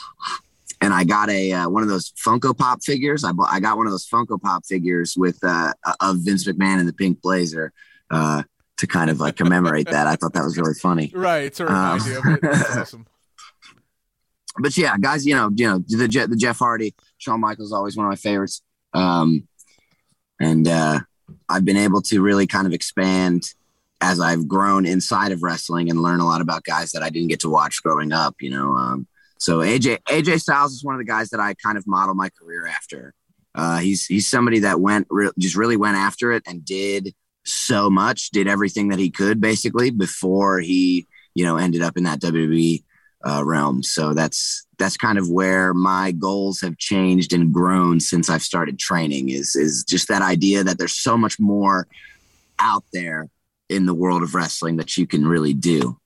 and 0.83 0.95
I 0.95 1.05
got 1.05 1.31
a 1.31 1.53
uh, 1.53 1.69
one 1.69 1.83
of 1.83 1.89
those 1.89 2.13
Funko 2.13 2.57
Pop 2.57 2.83
figures. 2.83 3.25
I 3.25 3.33
bought, 3.33 3.51
I 3.51 3.61
got 3.61 3.77
one 3.77 3.87
of 3.87 3.93
those 3.93 4.09
Funko 4.09 4.41
Pop 4.41 4.65
figures 4.67 5.15
with 5.17 5.39
uh, 5.43 5.73
of 6.01 6.19
Vince 6.19 6.47
McMahon 6.47 6.81
in 6.81 6.87
the 6.87 6.93
pink 6.93 7.21
blazer 7.21 7.73
uh, 8.11 8.43
to 8.81 8.87
kind 8.87 9.09
of 9.11 9.21
like 9.21 9.37
commemorate 9.37 9.89
that. 9.91 10.07
I 10.07 10.17
thought 10.17 10.33
that 10.35 10.45
was 10.45 10.59
really 10.59 10.75
funny. 10.75 11.11
Right. 11.15 11.45
It's 11.45 11.61
a 11.61 11.67
Um, 11.67 12.01
idea 12.01 12.19
of 12.19 12.27
it. 12.27 12.43
That's 12.43 12.77
awesome. 12.77 13.07
but 14.59 14.77
yeah, 14.77 14.97
guys, 14.99 15.25
you 15.27 15.35
know, 15.35 15.51
you 15.55 15.67
know, 15.67 15.79
the 15.89 16.09
Je- 16.09 16.27
the 16.27 16.37
Jeff 16.37 16.59
Hardy, 16.59 16.95
Shawn 17.19 17.41
Michaels, 17.41 17.73
always 17.73 17.97
one 17.97 18.07
of 18.07 18.11
my 18.11 18.17
favorites. 18.17 18.63
Um, 18.93 19.47
and 20.41 20.67
uh, 20.67 21.01
I've 21.49 21.65
been 21.65 21.77
able 21.77 22.03
to 22.03 22.21
really 22.21 22.47
kind 22.47 22.67
of 22.67 22.73
expand 22.73 23.45
as 24.01 24.19
I've 24.19 24.49
grown 24.49 24.87
inside 24.87 25.31
of 25.33 25.43
wrestling 25.43 25.91
and 25.91 26.03
learn 26.03 26.21
a 26.21 26.25
lot 26.27 26.41
about 26.41 26.65
guys 26.65 26.93
that 26.93 27.03
I 27.03 27.11
didn't 27.11 27.29
get 27.29 27.41
to 27.41 27.51
watch 27.51 27.83
growing 27.83 28.13
up. 28.13 28.37
You 28.41 28.51
know, 28.51 28.75
um, 28.75 29.07
so 29.39 29.59
AJ 29.59 29.99
AJ 30.09 30.41
Styles 30.41 30.73
is 30.73 30.83
one 30.85 30.95
of 30.95 30.99
the 30.99 31.05
guys 31.05 31.31
that 31.31 31.41
I 31.41 31.55
kind 31.55 31.77
of 31.79 31.87
model 31.87 32.15
my 32.15 32.31
career 32.31 32.67
after. 32.67 33.15
Uh, 33.55 33.79
he's 33.79 34.07
he's 34.07 34.27
somebody 34.29 34.61
that 34.61 34.81
went 34.81 35.07
re- 35.11 35.31
just 35.39 35.57
really 35.57 35.77
went 35.77 35.97
after 35.97 36.33
it 36.33 36.43
and 36.47 36.65
did 36.65 37.15
so 37.45 37.91
much, 37.91 38.31
did 38.31 38.49
everything 38.49 38.89
that 38.89 38.99
he 38.99 39.11
could 39.11 39.41
basically 39.41 39.91
before 39.91 40.61
he 40.61 41.07
you 41.35 41.45
know 41.45 41.57
ended 41.57 41.83
up 41.83 41.97
in 41.97 42.05
that 42.05 42.21
WWE 42.21 42.83
uh, 43.27 43.43
realm. 43.45 43.83
So 43.83 44.15
that's 44.15 44.67
that's 44.79 44.97
kind 44.97 45.19
of 45.19 45.29
where 45.29 45.75
my 45.75 46.13
goals 46.13 46.61
have 46.63 46.79
changed 46.79 47.33
and 47.33 47.53
grown 47.53 48.01
since 48.01 48.31
I've 48.31 48.43
started 48.43 48.79
training. 48.79 49.31
Is 49.31 49.57
is 49.57 49.85
just 49.85 50.09
that 50.09 50.23
idea 50.23 50.65
that 50.65 50.79
there's 50.79 50.97
so 50.97 51.17
much 51.17 51.39
more 51.39 51.87
out 52.59 52.85
there 52.93 53.29
in 53.69 53.87
the 53.87 53.95
world 53.95 54.23
of 54.23 54.35
wrestling 54.35 54.77
that 54.77 54.97
you 54.97 55.07
can 55.07 55.27
really 55.27 55.55
do. 55.55 55.99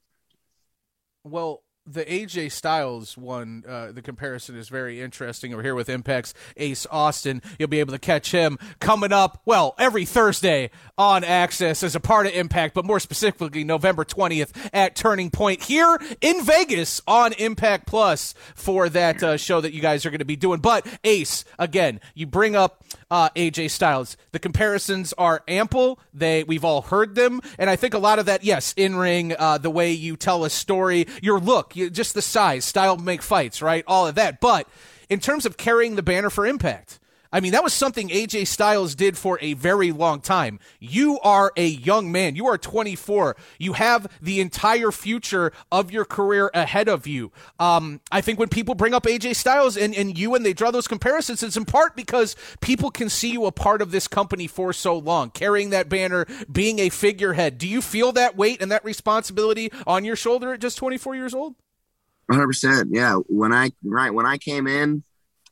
Well, 1.24 1.63
the 1.86 2.04
AJ 2.04 2.50
Styles 2.52 3.16
one, 3.16 3.64
uh, 3.68 3.92
the 3.92 4.00
comparison 4.00 4.56
is 4.56 4.68
very 4.68 5.02
interesting 5.02 5.52
over 5.52 5.62
here 5.62 5.74
with 5.74 5.88
Impact's 5.88 6.32
Ace 6.56 6.86
Austin. 6.90 7.42
You'll 7.58 7.68
be 7.68 7.80
able 7.80 7.92
to 7.92 7.98
catch 7.98 8.30
him 8.30 8.58
coming 8.80 9.12
up, 9.12 9.42
well, 9.44 9.74
every 9.78 10.06
Thursday 10.06 10.70
on 10.96 11.22
AXS 11.22 11.82
as 11.82 11.94
a 11.94 12.00
part 12.00 12.26
of 12.26 12.32
Impact, 12.32 12.74
but 12.74 12.86
more 12.86 13.00
specifically, 13.00 13.64
November 13.64 14.04
20th 14.04 14.70
at 14.72 14.96
Turning 14.96 15.30
Point 15.30 15.62
here 15.64 15.98
in 16.20 16.42
Vegas 16.42 17.02
on 17.06 17.34
Impact 17.34 17.86
Plus 17.86 18.34
for 18.54 18.88
that 18.88 19.22
uh, 19.22 19.36
show 19.36 19.60
that 19.60 19.74
you 19.74 19.82
guys 19.82 20.06
are 20.06 20.10
going 20.10 20.20
to 20.20 20.24
be 20.24 20.36
doing. 20.36 20.60
But 20.60 20.86
Ace, 21.04 21.44
again, 21.58 22.00
you 22.14 22.26
bring 22.26 22.56
up 22.56 22.82
uh, 23.14 23.28
AJ 23.36 23.70
Styles. 23.70 24.16
The 24.32 24.40
comparisons 24.40 25.12
are 25.12 25.44
ample. 25.46 26.00
They 26.12 26.42
we've 26.42 26.64
all 26.64 26.82
heard 26.82 27.14
them, 27.14 27.40
and 27.60 27.70
I 27.70 27.76
think 27.76 27.94
a 27.94 27.98
lot 27.98 28.18
of 28.18 28.26
that, 28.26 28.42
yes, 28.42 28.74
in 28.76 28.96
ring, 28.96 29.36
uh, 29.38 29.58
the 29.58 29.70
way 29.70 29.92
you 29.92 30.16
tell 30.16 30.44
a 30.44 30.50
story, 30.50 31.06
your 31.22 31.38
look 31.38 31.76
you, 31.76 31.90
just 31.90 32.14
the 32.14 32.22
size, 32.22 32.64
style 32.64 32.96
make 32.96 33.22
fights, 33.22 33.62
right? 33.62 33.84
All 33.86 34.08
of 34.08 34.16
that. 34.16 34.40
But 34.40 34.66
in 35.08 35.20
terms 35.20 35.46
of 35.46 35.56
carrying 35.56 35.94
the 35.94 36.02
banner 36.02 36.28
for 36.28 36.44
Impact, 36.44 36.98
I 37.34 37.40
mean, 37.40 37.50
that 37.50 37.64
was 37.64 37.74
something 37.74 38.10
AJ 38.10 38.46
Styles 38.46 38.94
did 38.94 39.18
for 39.18 39.40
a 39.42 39.54
very 39.54 39.90
long 39.90 40.20
time. 40.20 40.60
You 40.78 41.18
are 41.18 41.52
a 41.56 41.66
young 41.66 42.12
man. 42.12 42.36
You 42.36 42.46
are 42.46 42.56
24. 42.56 43.34
You 43.58 43.72
have 43.72 44.06
the 44.22 44.40
entire 44.40 44.92
future 44.92 45.50
of 45.72 45.90
your 45.90 46.04
career 46.04 46.48
ahead 46.54 46.88
of 46.88 47.08
you. 47.08 47.32
Um, 47.58 48.00
I 48.12 48.20
think 48.20 48.38
when 48.38 48.50
people 48.50 48.76
bring 48.76 48.94
up 48.94 49.02
AJ 49.02 49.34
Styles 49.34 49.76
and, 49.76 49.96
and 49.96 50.16
you 50.16 50.36
and 50.36 50.46
they 50.46 50.52
draw 50.52 50.70
those 50.70 50.86
comparisons, 50.86 51.42
it's 51.42 51.56
in 51.56 51.64
part 51.64 51.96
because 51.96 52.36
people 52.60 52.92
can 52.92 53.08
see 53.08 53.32
you 53.32 53.46
a 53.46 53.52
part 53.52 53.82
of 53.82 53.90
this 53.90 54.06
company 54.06 54.46
for 54.46 54.72
so 54.72 54.96
long, 54.96 55.30
carrying 55.30 55.70
that 55.70 55.88
banner, 55.88 56.26
being 56.52 56.78
a 56.78 56.88
figurehead. 56.88 57.58
Do 57.58 57.66
you 57.66 57.82
feel 57.82 58.12
that 58.12 58.36
weight 58.36 58.62
and 58.62 58.70
that 58.70 58.84
responsibility 58.84 59.72
on 59.88 60.04
your 60.04 60.14
shoulder 60.14 60.52
at 60.52 60.60
just 60.60 60.78
24 60.78 61.16
years 61.16 61.34
old? 61.34 61.56
100%. 62.30 62.90
Yeah. 62.92 63.16
When 63.26 63.52
I, 63.52 63.72
right, 63.82 64.14
when 64.14 64.24
I 64.24 64.38
came 64.38 64.68
in 64.68 65.02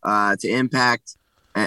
uh, 0.04 0.36
to 0.36 0.48
Impact, 0.48 1.16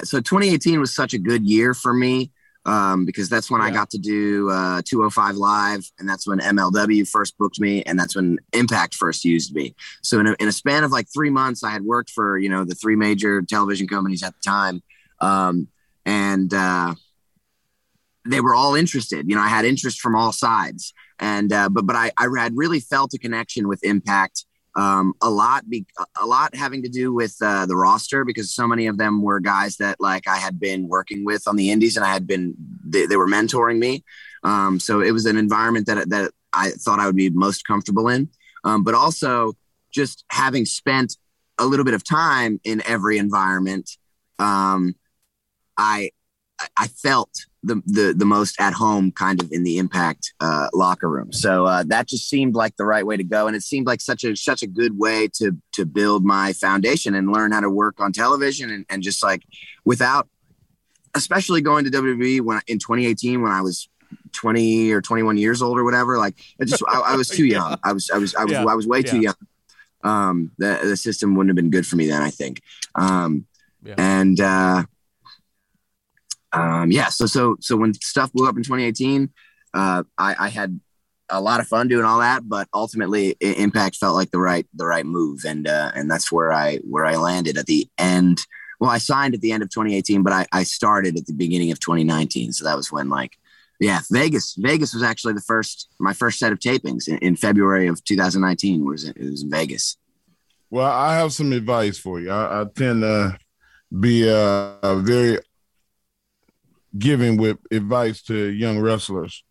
so 0.04 0.19
2018 0.19 0.80
was 0.80 0.93
such 0.93 1.13
a 1.13 1.17
good 1.17 1.45
year 1.45 1.74
for 1.74 1.93
me 1.93 2.32
um, 2.65 3.06
because 3.06 3.30
that's 3.30 3.52
when 3.52 3.62
yeah. 3.62 3.67
I 3.67 3.71
got 3.71 3.89
to 3.91 3.98
do 3.98 4.50
uh, 4.50 4.82
205 4.84 5.36
Live, 5.36 5.91
and 6.00 6.10
that's 6.10 6.28
when 6.28 6.39
MLW 6.39 7.08
first 7.08 7.38
booked 7.38 7.60
me, 7.60 7.84
and 7.84 7.98
that's 8.00 8.15
when 8.15 8.39
Impact 8.54 8.95
first 8.95 9.24
used 9.24 9.54
me. 9.54 9.76
So 10.02 10.19
in 10.19 10.28
a, 10.28 10.36
in 10.39 10.48
a 10.48 10.52
span 10.52 10.84
of 10.84 10.91
like 10.91 11.08
three 11.13 11.30
months, 11.30 11.63
I 11.63 11.71
had 11.71 11.84
worked 11.84 12.10
for 12.10 12.38
you 12.38 12.50
know 12.50 12.65
the 12.65 12.76
three 12.76 12.95
major 12.95 13.41
television 13.43 13.88
companies 13.88 14.24
at 14.24 14.34
the 14.34 14.41
time, 14.41 14.82
um, 15.21 15.67
and 16.06 16.54
uh, 16.54 16.95
they 18.28 18.41
were 18.41 18.56
all 18.56 18.76
interested. 18.76 19.30
You 19.30 19.36
know, 19.36 19.41
I 19.41 19.48
had 19.48 19.65
interest 19.65 20.00
from 20.00 20.15
all 20.15 20.32
sides, 20.32 20.93
and 21.19 21.54
uh, 21.54 21.69
but 21.69 21.86
but 21.86 21.95
I, 21.95 22.12
I 22.17 22.28
had 22.38 22.58
really 22.58 22.80
felt 22.80 23.13
a 23.13 23.19
connection 23.19 23.67
with 23.67 23.84
Impact 23.84 24.45
um, 24.75 25.13
a 25.21 25.29
lot, 25.29 25.69
be, 25.69 25.85
a 26.21 26.25
lot 26.25 26.53
having 26.53 26.83
to 26.83 26.89
do 26.89 27.13
with 27.13 27.35
uh, 27.41 27.65
the 27.65 27.75
roster 27.75 28.25
because 28.25 28.53
so 28.53 28.67
many 28.67 28.88
of 28.88 28.97
them 28.97 29.21
were 29.21 29.39
guys 29.39 29.77
that 29.77 29.99
like 29.99 30.27
I 30.27 30.35
had 30.35 30.59
been 30.59 30.88
working 30.88 31.23
with 31.23 31.47
on 31.47 31.55
the 31.55 31.71
Indies, 31.71 31.95
and 31.95 32.05
I 32.05 32.11
had 32.11 32.27
been 32.27 32.55
they, 32.85 33.05
they 33.05 33.15
were 33.15 33.27
mentoring 33.27 33.79
me. 33.79 34.03
Um, 34.43 34.79
so 34.79 35.01
it 35.01 35.11
was 35.11 35.25
an 35.25 35.38
environment 35.38 35.88
that 35.88 36.09
that 36.09 36.31
I 36.51 36.71
thought 36.71 36.99
I 36.99 37.05
would 37.05 37.15
be 37.15 37.29
most 37.29 37.65
comfortable 37.65 38.09
in. 38.09 38.29
Um, 38.63 38.83
but 38.83 38.95
also 38.95 39.53
just 39.91 40.25
having 40.29 40.65
spent 40.65 41.17
a 41.57 41.65
little 41.65 41.85
bit 41.85 41.93
of 41.93 42.03
time 42.03 42.59
in 42.63 42.81
every 42.85 43.17
environment, 43.17 43.89
um, 44.39 44.95
I 45.77 46.11
I 46.77 46.88
felt 46.88 47.31
the, 47.65 47.82
the 47.86 48.13
the 48.15 48.25
most 48.25 48.56
at 48.60 48.73
home 48.73 49.12
kind 49.12 49.41
of 49.41 49.51
in 49.51 49.63
the 49.63 49.78
impact 49.78 50.34
uh, 50.39 50.67
locker 50.73 51.10
room. 51.10 51.34
So 51.34 51.65
uh, 51.65 51.84
that 51.88 52.08
just 52.08 52.30
seemed 52.30 52.56
like 52.56 52.75
the 52.78 52.86
right 52.86 53.06
way 53.06 53.17
to 53.17 53.23
go, 53.23 53.47
and 53.47 53.56
it 53.56 53.63
seemed 53.63 53.88
like 53.88 54.01
such 54.01 54.23
a 54.23 54.36
such 54.36 54.62
a 54.62 54.67
good 54.67 54.97
way 54.97 55.28
to 55.39 55.58
to 55.73 55.86
build 55.86 56.23
my 56.23 56.54
foundation 56.54 57.15
and 57.15 57.32
learn 57.32 57.51
how 57.51 57.62
to 57.62 57.69
work 57.69 57.99
on 57.99 58.12
television 58.12 58.69
and, 58.69 58.86
and 58.89 59.04
just 59.04 59.23
like 59.23 59.43
without, 59.84 60.28
especially 61.15 61.62
going 61.62 61.86
to 61.86 61.91
WWE 61.91 62.41
when 62.41 62.62
in 62.67 62.80
2018 62.80 63.41
when 63.41 63.51
I 63.51 63.62
was 63.62 63.89
20 64.34 64.91
or 64.91 65.01
21 65.01 65.38
years 65.38 65.62
old 65.62 65.80
or 65.80 65.84
whatever. 65.84 66.17
Like 66.17 66.36
I 66.62 66.65
just 66.65 66.84
I, 66.88 66.99
I 66.99 67.15
was 67.15 67.30
too 67.38 67.45
young. 67.45 67.78
I 67.84 67.93
was 67.93 68.10
I 68.12 68.17
was 68.17 68.36
I 68.36 68.43
was 68.43 68.54
yeah. 68.54 68.65
I 68.65 68.75
was 68.75 68.88
way 68.88 68.99
yeah. 68.99 69.12
too 69.12 69.21
young. 69.21 69.36
Um, 70.04 70.51
the 70.60 70.80
the 70.84 70.97
system 70.97 71.36
wouldn't 71.36 71.49
have 71.49 71.56
been 71.56 71.71
good 71.71 71.88
for 71.88 71.95
me 71.95 72.08
then. 72.08 72.21
I 72.21 72.30
think. 72.30 72.62
Um, 72.93 73.47
yeah. 73.84 73.95
and 73.97 74.39
uh, 74.39 74.84
um, 76.55 76.91
yeah, 76.91 77.09
so 77.09 77.25
so 77.25 77.57
so 77.59 77.75
when 77.75 77.93
stuff 77.95 78.31
blew 78.33 78.47
up 78.47 78.57
in 78.57 78.63
2018, 78.63 79.29
uh, 79.73 80.03
I, 80.17 80.35
I 80.39 80.49
had 80.49 80.79
a 81.29 81.41
lot 81.41 81.59
of 81.59 81.67
fun 81.67 81.87
doing 81.87 82.05
all 82.05 82.19
that, 82.19 82.47
but 82.47 82.67
ultimately 82.73 83.35
Impact 83.39 83.95
felt 83.95 84.15
like 84.15 84.31
the 84.31 84.39
right 84.39 84.67
the 84.73 84.85
right 84.85 85.05
move, 85.05 85.41
and 85.45 85.67
uh, 85.67 85.91
and 85.95 86.09
that's 86.09 86.31
where 86.31 86.51
I 86.51 86.77
where 86.77 87.05
I 87.05 87.15
landed 87.15 87.57
at 87.57 87.65
the 87.65 87.87
end. 87.97 88.39
Well, 88.79 88.91
I 88.91 88.97
signed 88.97 89.33
at 89.33 89.41
the 89.41 89.51
end 89.51 89.63
of 89.63 89.69
2018, 89.69 90.21
but 90.21 90.33
I, 90.33 90.45
I 90.51 90.63
started 90.63 91.17
at 91.17 91.25
the 91.27 91.33
beginning 91.33 91.71
of 91.71 91.79
2019, 91.79 92.51
so 92.51 92.65
that 92.65 92.75
was 92.75 92.91
when 92.91 93.09
like 93.09 93.37
yeah, 93.79 94.01
Vegas. 94.09 94.55
Vegas 94.57 94.93
was 94.93 95.03
actually 95.03 95.33
the 95.33 95.41
first 95.41 95.89
my 95.99 96.13
first 96.13 96.39
set 96.39 96.51
of 96.51 96.59
tapings 96.59 97.07
in, 97.07 97.17
in 97.19 97.35
February 97.35 97.87
of 97.87 98.03
2019. 98.03 98.85
Was 98.85 99.05
it 99.05 99.17
was 99.19 99.43
in 99.43 99.49
Vegas. 99.49 99.97
Well, 100.69 100.89
I 100.89 101.15
have 101.15 101.33
some 101.33 101.53
advice 101.53 101.97
for 101.97 102.19
you. 102.19 102.31
I, 102.31 102.61
I 102.61 102.65
tend 102.65 103.01
to 103.01 103.37
be 103.97 104.27
a 104.27 104.77
very 104.83 105.39
giving 106.97 107.38
with 107.38 107.58
advice 107.71 108.21
to 108.23 108.36
young 108.36 108.79
wrestlers. 108.79 109.43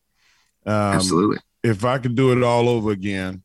Um, 0.66 0.74
Absolutely. 0.74 1.38
If 1.62 1.84
I 1.84 1.98
could 1.98 2.14
do 2.14 2.32
it 2.32 2.42
all 2.42 2.68
over 2.68 2.90
again, 2.90 3.42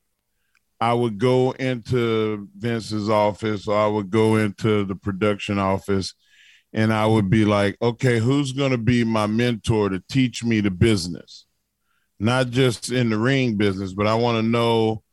I 0.81 0.93
would 0.93 1.17
go 1.17 1.51
into 1.51 2.47
Vince's 2.57 3.09
office 3.09 3.67
or 3.67 3.77
I 3.77 3.87
would 3.87 4.09
go 4.09 4.37
into 4.37 4.85
the 4.85 4.95
production 4.95 5.59
office 5.59 6.13
and 6.71 6.93
I 6.93 7.05
would 7.05 7.29
be 7.29 7.45
like, 7.45 7.77
okay, 7.81 8.19
who's 8.19 8.53
going 8.53 8.71
to 8.71 8.77
be 8.77 9.03
my 9.03 9.27
mentor 9.27 9.89
to 9.89 10.01
teach 10.09 10.43
me 10.43 10.61
the 10.61 10.71
business? 10.71 11.45
Not 12.19 12.49
just 12.49 12.91
in 12.91 13.09
the 13.09 13.17
ring 13.17 13.55
business, 13.55 13.93
but 13.93 14.07
I 14.07 14.15
want 14.15 14.37
to 14.37 14.43
know 14.43 15.03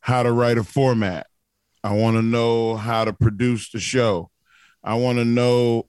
how 0.00 0.22
to 0.22 0.32
write 0.32 0.58
a 0.58 0.64
format. 0.64 1.26
I 1.82 1.94
want 1.94 2.16
to 2.16 2.22
know 2.22 2.76
how 2.76 3.04
to 3.04 3.12
produce 3.12 3.70
the 3.70 3.80
show. 3.80 4.30
I 4.82 4.94
want 4.94 5.18
to 5.18 5.24
know 5.24 5.87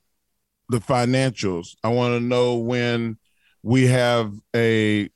the 0.69 0.79
financials. 0.79 1.75
I 1.83 1.89
want 1.89 2.13
to 2.13 2.19
know 2.19 2.55
when 2.55 3.17
we 3.63 3.87
have 3.87 4.33
a 4.55 5.09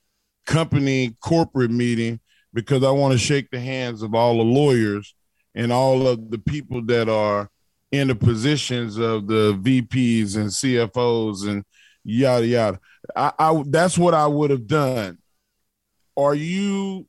company 0.46 1.16
corporate 1.20 1.70
meeting 1.70 2.20
because 2.52 2.84
I 2.84 2.90
want 2.90 3.12
to 3.12 3.18
shake 3.18 3.50
the 3.50 3.60
hands 3.60 4.02
of 4.02 4.14
all 4.14 4.36
the 4.36 4.44
lawyers 4.44 5.14
and 5.54 5.72
all 5.72 6.06
of 6.06 6.30
the 6.30 6.38
people 6.38 6.84
that 6.86 7.08
are 7.08 7.50
in 7.92 8.08
the 8.08 8.14
positions 8.14 8.98
of 8.98 9.28
the 9.28 9.54
VPs 9.54 10.36
and 10.36 10.48
CFOs 10.48 11.48
and 11.48 11.64
yada 12.04 12.46
yada. 12.46 12.80
I, 13.14 13.32
I 13.38 13.62
that's 13.66 13.96
what 13.96 14.14
I 14.14 14.26
would 14.26 14.50
have 14.50 14.66
done. 14.66 15.18
Are 16.16 16.34
you 16.34 17.06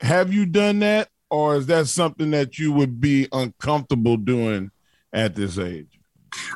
have 0.00 0.32
you 0.32 0.46
done 0.46 0.80
that 0.80 1.08
or 1.30 1.56
is 1.56 1.66
that 1.66 1.88
something 1.88 2.30
that 2.30 2.58
you 2.58 2.72
would 2.72 3.00
be 3.00 3.28
uncomfortable 3.32 4.16
doing 4.16 4.70
at 5.12 5.34
this 5.34 5.58
age? 5.58 5.93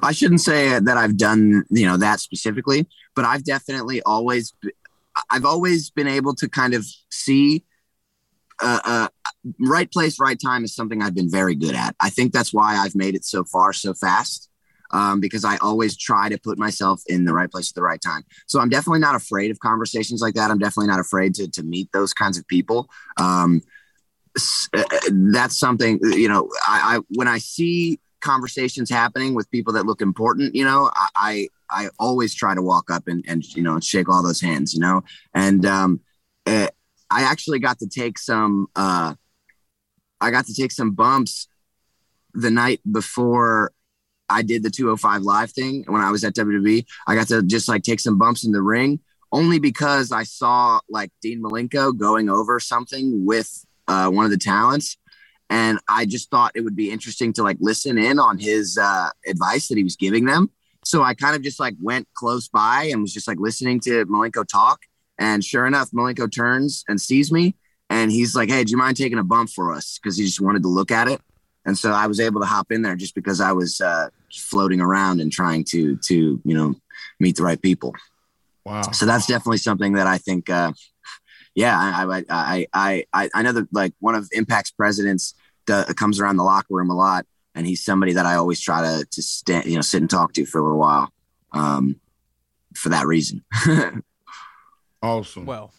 I 0.02 0.12
shouldn't 0.12 0.40
say 0.40 0.78
that 0.78 0.96
I've 0.96 1.16
done 1.16 1.64
you 1.70 1.86
know 1.86 1.96
that 1.96 2.20
specifically, 2.20 2.86
but 3.14 3.24
I've 3.24 3.44
definitely 3.44 4.02
always 4.02 4.54
I've 5.30 5.44
always 5.44 5.90
been 5.90 6.08
able 6.08 6.34
to 6.36 6.48
kind 6.48 6.74
of 6.74 6.86
see 7.10 7.64
uh, 8.60 8.80
uh, 8.84 9.08
right 9.60 9.90
place, 9.90 10.18
right 10.20 10.38
time 10.40 10.64
is 10.64 10.74
something 10.74 11.02
I've 11.02 11.14
been 11.14 11.30
very 11.30 11.54
good 11.54 11.74
at. 11.74 11.94
I 12.00 12.10
think 12.10 12.32
that's 12.32 12.52
why 12.52 12.76
I've 12.76 12.94
made 12.94 13.14
it 13.14 13.24
so 13.24 13.44
far 13.44 13.72
so 13.72 13.94
fast. 13.94 14.48
Um, 14.90 15.20
because 15.20 15.44
I 15.44 15.58
always 15.58 15.98
try 15.98 16.30
to 16.30 16.38
put 16.38 16.58
myself 16.58 17.02
in 17.06 17.26
the 17.26 17.34
right 17.34 17.50
place 17.50 17.70
at 17.70 17.74
the 17.74 17.82
right 17.82 18.00
time. 18.00 18.22
So 18.46 18.58
I'm 18.58 18.70
definitely 18.70 19.00
not 19.00 19.14
afraid 19.14 19.50
of 19.50 19.60
conversations 19.60 20.22
like 20.22 20.32
that. 20.34 20.50
I'm 20.50 20.58
definitely 20.58 20.86
not 20.86 20.98
afraid 20.98 21.34
to 21.34 21.46
to 21.46 21.62
meet 21.62 21.92
those 21.92 22.14
kinds 22.14 22.38
of 22.38 22.48
people. 22.48 22.88
Um, 23.18 23.60
uh, 24.74 24.84
that's 25.10 25.58
something 25.58 26.00
you 26.02 26.30
know. 26.30 26.48
I, 26.66 26.96
I 26.96 27.00
when 27.10 27.28
I 27.28 27.36
see 27.36 28.00
conversations 28.20 28.90
happening 28.90 29.34
with 29.34 29.50
people 29.50 29.72
that 29.74 29.86
look 29.86 30.00
important, 30.00 30.54
you 30.54 30.64
know, 30.64 30.90
I, 30.94 31.08
I, 31.16 31.48
I 31.70 31.88
always 31.98 32.34
try 32.34 32.54
to 32.54 32.62
walk 32.62 32.90
up 32.90 33.08
and, 33.08 33.24
and, 33.28 33.44
you 33.54 33.62
know, 33.62 33.78
shake 33.80 34.08
all 34.08 34.22
those 34.22 34.40
hands, 34.40 34.74
you 34.74 34.80
know, 34.80 35.02
and, 35.34 35.64
um, 35.66 36.00
it, 36.46 36.74
I 37.10 37.22
actually 37.22 37.58
got 37.58 37.78
to 37.78 37.88
take 37.88 38.18
some, 38.18 38.66
uh, 38.76 39.14
I 40.20 40.30
got 40.30 40.46
to 40.46 40.54
take 40.54 40.72
some 40.72 40.92
bumps 40.92 41.48
the 42.34 42.50
night 42.50 42.80
before 42.90 43.72
I 44.28 44.42
did 44.42 44.62
the 44.62 44.70
205 44.70 45.22
live 45.22 45.50
thing 45.50 45.84
when 45.86 46.02
I 46.02 46.10
was 46.10 46.24
at 46.24 46.34
WWE. 46.34 46.84
I 47.06 47.14
got 47.14 47.28
to 47.28 47.42
just 47.42 47.68
like 47.68 47.82
take 47.82 48.00
some 48.00 48.18
bumps 48.18 48.44
in 48.44 48.52
the 48.52 48.60
ring 48.60 49.00
only 49.32 49.58
because 49.58 50.12
I 50.12 50.24
saw 50.24 50.80
like 50.88 51.10
Dean 51.22 51.42
Malenko 51.42 51.96
going 51.96 52.28
over 52.28 52.60
something 52.60 53.24
with 53.24 53.64
uh, 53.86 54.10
one 54.10 54.24
of 54.24 54.30
the 54.30 54.38
talents 54.38 54.98
and 55.50 55.78
I 55.88 56.04
just 56.04 56.30
thought 56.30 56.52
it 56.54 56.62
would 56.62 56.76
be 56.76 56.90
interesting 56.90 57.32
to 57.34 57.42
like 57.42 57.56
listen 57.60 57.98
in 57.98 58.18
on 58.18 58.38
his 58.38 58.78
uh, 58.78 59.10
advice 59.26 59.68
that 59.68 59.78
he 59.78 59.84
was 59.84 59.96
giving 59.96 60.24
them. 60.24 60.50
So 60.84 61.02
I 61.02 61.14
kind 61.14 61.36
of 61.36 61.42
just 61.42 61.60
like 61.60 61.74
went 61.80 62.08
close 62.14 62.48
by 62.48 62.88
and 62.90 63.02
was 63.02 63.12
just 63.12 63.28
like 63.28 63.38
listening 63.38 63.80
to 63.80 64.06
Malenko 64.06 64.46
talk. 64.46 64.80
And 65.18 65.44
sure 65.44 65.66
enough, 65.66 65.90
Malenko 65.90 66.30
turns 66.32 66.84
and 66.88 67.00
sees 67.00 67.32
me 67.32 67.56
and 67.90 68.10
he's 68.10 68.34
like, 68.34 68.48
"Hey, 68.50 68.64
do 68.64 68.70
you 68.70 68.76
mind 68.76 68.96
taking 68.96 69.18
a 69.18 69.24
bump 69.24 69.50
for 69.50 69.72
us?" 69.72 69.98
Because 69.98 70.16
he 70.16 70.24
just 70.24 70.40
wanted 70.40 70.62
to 70.62 70.68
look 70.68 70.90
at 70.90 71.08
it, 71.08 71.20
and 71.64 71.76
so 71.76 71.90
I 71.92 72.06
was 72.06 72.20
able 72.20 72.40
to 72.40 72.46
hop 72.46 72.70
in 72.70 72.82
there 72.82 72.96
just 72.96 73.14
because 73.14 73.40
I 73.40 73.52
was 73.52 73.80
uh, 73.80 74.08
floating 74.32 74.80
around 74.80 75.20
and 75.20 75.32
trying 75.32 75.64
to 75.64 75.96
to 75.96 76.40
you 76.44 76.54
know 76.54 76.74
meet 77.20 77.36
the 77.36 77.42
right 77.42 77.60
people. 77.60 77.94
Wow. 78.64 78.90
So 78.92 79.06
that's 79.06 79.26
definitely 79.26 79.58
something 79.58 79.94
that 79.94 80.06
I 80.06 80.18
think. 80.18 80.50
Uh, 80.50 80.72
yeah, 81.58 81.76
I 81.76 82.22
I 82.30 82.66
I 82.72 83.04
I 83.12 83.30
I 83.34 83.42
know 83.42 83.50
that 83.50 83.66
like 83.72 83.92
one 83.98 84.14
of 84.14 84.28
Impact's 84.30 84.70
presidents 84.70 85.34
comes 85.66 86.20
around 86.20 86.36
the 86.36 86.44
locker 86.44 86.72
room 86.72 86.88
a 86.88 86.94
lot, 86.94 87.26
and 87.52 87.66
he's 87.66 87.84
somebody 87.84 88.12
that 88.12 88.24
I 88.24 88.36
always 88.36 88.60
try 88.60 88.80
to 88.82 89.04
to 89.04 89.22
stand, 89.22 89.66
you 89.66 89.74
know 89.74 89.80
sit 89.80 90.00
and 90.00 90.08
talk 90.08 90.34
to 90.34 90.46
for 90.46 90.60
a 90.60 90.62
little 90.62 90.78
while. 90.78 91.12
Um, 91.50 91.96
for 92.76 92.90
that 92.90 93.08
reason. 93.08 93.42
awesome. 95.02 95.46
Well, 95.46 95.72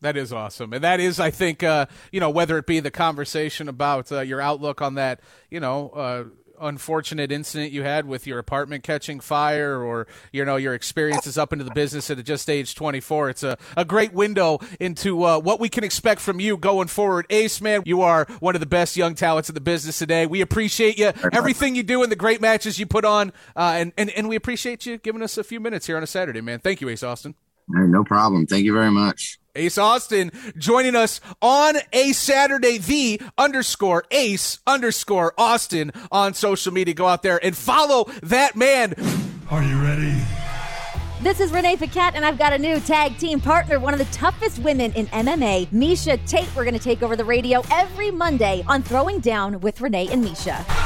that 0.00 0.16
is 0.16 0.32
awesome, 0.32 0.72
and 0.72 0.82
that 0.82 0.98
is, 0.98 1.20
I 1.20 1.30
think, 1.30 1.62
uh, 1.62 1.86
you 2.10 2.18
know, 2.18 2.30
whether 2.30 2.58
it 2.58 2.66
be 2.66 2.80
the 2.80 2.90
conversation 2.90 3.68
about 3.68 4.10
uh, 4.10 4.22
your 4.22 4.40
outlook 4.40 4.82
on 4.82 4.96
that, 4.96 5.20
you 5.50 5.60
know, 5.60 5.90
uh, 5.90 6.24
unfortunate 6.64 7.30
incident 7.30 7.72
you 7.72 7.82
had 7.82 8.06
with 8.06 8.26
your 8.26 8.38
apartment 8.38 8.82
catching 8.82 9.20
fire, 9.20 9.82
or 9.82 10.06
you 10.32 10.44
know, 10.44 10.56
your 10.56 10.74
experiences 10.74 11.38
up 11.38 11.52
into 11.52 11.64
the 11.64 11.74
business 11.74 12.10
at 12.10 12.22
just 12.24 12.48
age 12.48 12.74
24. 12.74 13.30
It's 13.30 13.42
a, 13.42 13.58
a 13.76 13.84
great 13.84 14.12
window 14.12 14.58
into 14.80 15.24
uh, 15.24 15.38
what 15.38 15.60
we 15.60 15.68
can 15.68 15.84
expect 15.84 16.20
from 16.20 16.40
you 16.40 16.56
going 16.56 16.88
forward. 16.88 17.26
Ace, 17.30 17.60
man, 17.60 17.82
you 17.84 18.02
are 18.02 18.26
one 18.40 18.54
of 18.54 18.60
the 18.60 18.66
best 18.66 18.96
young 18.96 19.14
talents 19.14 19.48
in 19.48 19.54
the 19.54 19.60
business 19.60 19.98
today. 19.98 20.26
We 20.26 20.40
appreciate 20.40 20.98
you, 20.98 21.12
everything 21.32 21.74
you 21.74 21.82
do, 21.82 22.02
and 22.02 22.10
the 22.10 22.16
great 22.16 22.40
matches 22.40 22.78
you 22.78 22.86
put 22.86 23.04
on, 23.04 23.32
uh, 23.56 23.74
and, 23.76 23.92
and 23.96 24.10
and 24.10 24.28
we 24.28 24.36
appreciate 24.36 24.86
you 24.86 24.98
giving 24.98 25.22
us 25.22 25.36
a 25.38 25.44
few 25.44 25.60
minutes 25.60 25.86
here 25.86 25.96
on 25.96 26.02
a 26.02 26.06
Saturday, 26.06 26.40
man. 26.40 26.60
Thank 26.60 26.80
you, 26.80 26.88
Ace 26.88 27.02
Austin. 27.02 27.34
No 27.68 28.04
problem. 28.04 28.46
Thank 28.46 28.64
you 28.64 28.72
very 28.72 28.90
much. 28.90 29.38
Ace 29.56 29.78
Austin 29.78 30.32
joining 30.58 30.96
us 30.96 31.20
on 31.40 31.76
a 31.92 32.12
Saturday, 32.12 32.76
the 32.76 33.20
underscore 33.38 34.04
ace 34.10 34.58
underscore 34.66 35.32
Austin 35.38 35.92
on 36.10 36.34
social 36.34 36.72
media. 36.72 36.92
Go 36.92 37.06
out 37.06 37.22
there 37.22 37.38
and 37.44 37.56
follow 37.56 38.10
that 38.22 38.56
man. 38.56 38.94
Are 39.50 39.62
you 39.62 39.80
ready? 39.80 40.20
This 41.22 41.40
is 41.40 41.52
Renee 41.52 41.76
Paquette, 41.76 42.16
and 42.16 42.24
I've 42.24 42.36
got 42.36 42.52
a 42.52 42.58
new 42.58 42.80
tag 42.80 43.16
team 43.16 43.40
partner, 43.40 43.78
one 43.78 43.94
of 43.94 43.98
the 43.98 44.04
toughest 44.06 44.58
women 44.58 44.92
in 44.92 45.06
MMA, 45.06 45.68
Miesha 45.68 46.18
Tate. 46.26 46.48
We're 46.54 46.64
going 46.64 46.74
to 46.74 46.80
take 46.80 47.02
over 47.02 47.16
the 47.16 47.24
radio 47.24 47.62
every 47.70 48.10
Monday 48.10 48.64
on 48.66 48.82
Throwing 48.82 49.20
Down 49.20 49.60
with 49.60 49.80
Renee 49.80 50.08
and 50.08 50.22
Miesha. 50.22 50.83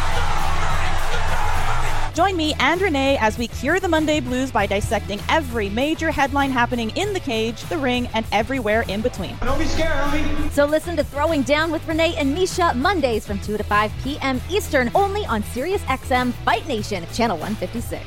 Join 2.14 2.36
me 2.36 2.54
and 2.58 2.80
Renee 2.80 3.16
as 3.18 3.38
we 3.38 3.48
cure 3.48 3.78
the 3.80 3.88
Monday 3.88 4.20
blues 4.20 4.50
by 4.50 4.66
dissecting 4.66 5.20
every 5.28 5.68
major 5.68 6.10
headline 6.10 6.50
happening 6.50 6.90
in 6.96 7.12
the 7.12 7.20
cage, 7.20 7.62
the 7.64 7.78
ring, 7.78 8.08
and 8.14 8.26
everywhere 8.32 8.82
in 8.88 9.00
between. 9.02 9.36
Don't 9.40 9.58
be 9.58 9.66
scared, 9.66 9.92
homie. 9.92 10.50
So 10.50 10.64
listen 10.64 10.96
to 10.96 11.04
Throwing 11.04 11.42
Down 11.42 11.70
with 11.70 11.86
Renee 11.86 12.16
and 12.16 12.36
Miesha 12.36 12.74
Mondays 12.74 13.26
from 13.26 13.38
2 13.40 13.56
to 13.56 13.62
5 13.62 13.92
p.m. 14.02 14.40
Eastern, 14.50 14.90
only 14.94 15.24
on 15.26 15.42
SiriusXM 15.44 16.32
Fight 16.44 16.66
Nation, 16.66 17.06
Channel 17.12 17.36
156. 17.38 18.04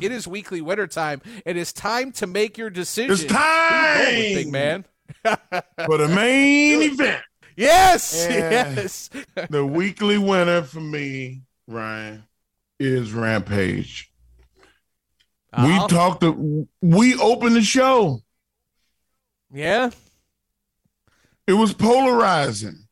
It 0.00 0.12
is 0.12 0.28
weekly 0.28 0.60
winter 0.60 0.86
time. 0.86 1.22
It 1.44 1.56
is 1.56 1.72
time 1.72 2.12
to 2.12 2.26
make 2.26 2.58
your 2.58 2.70
decision. 2.70 3.12
It's 3.12 3.24
time, 3.24 4.04
big 4.14 4.52
man. 4.52 4.84
for 5.86 5.96
the 5.98 6.08
main 6.14 6.82
event. 6.82 7.22
Yes, 7.56 8.26
And 8.26 8.76
yes. 8.76 9.10
the 9.48 9.64
weekly 9.64 10.18
winner 10.18 10.62
for 10.62 10.80
me, 10.80 11.40
Ryan, 11.66 12.24
is 12.78 13.12
Rampage. 13.12 14.12
Uh-huh. 15.52 15.66
We 15.66 15.88
talked. 15.88 16.20
To, 16.20 16.68
we 16.82 17.16
opened 17.18 17.56
the 17.56 17.62
show. 17.62 18.20
Yeah. 19.52 19.90
It 21.46 21.54
was 21.54 21.72
polarizing. 21.72 22.86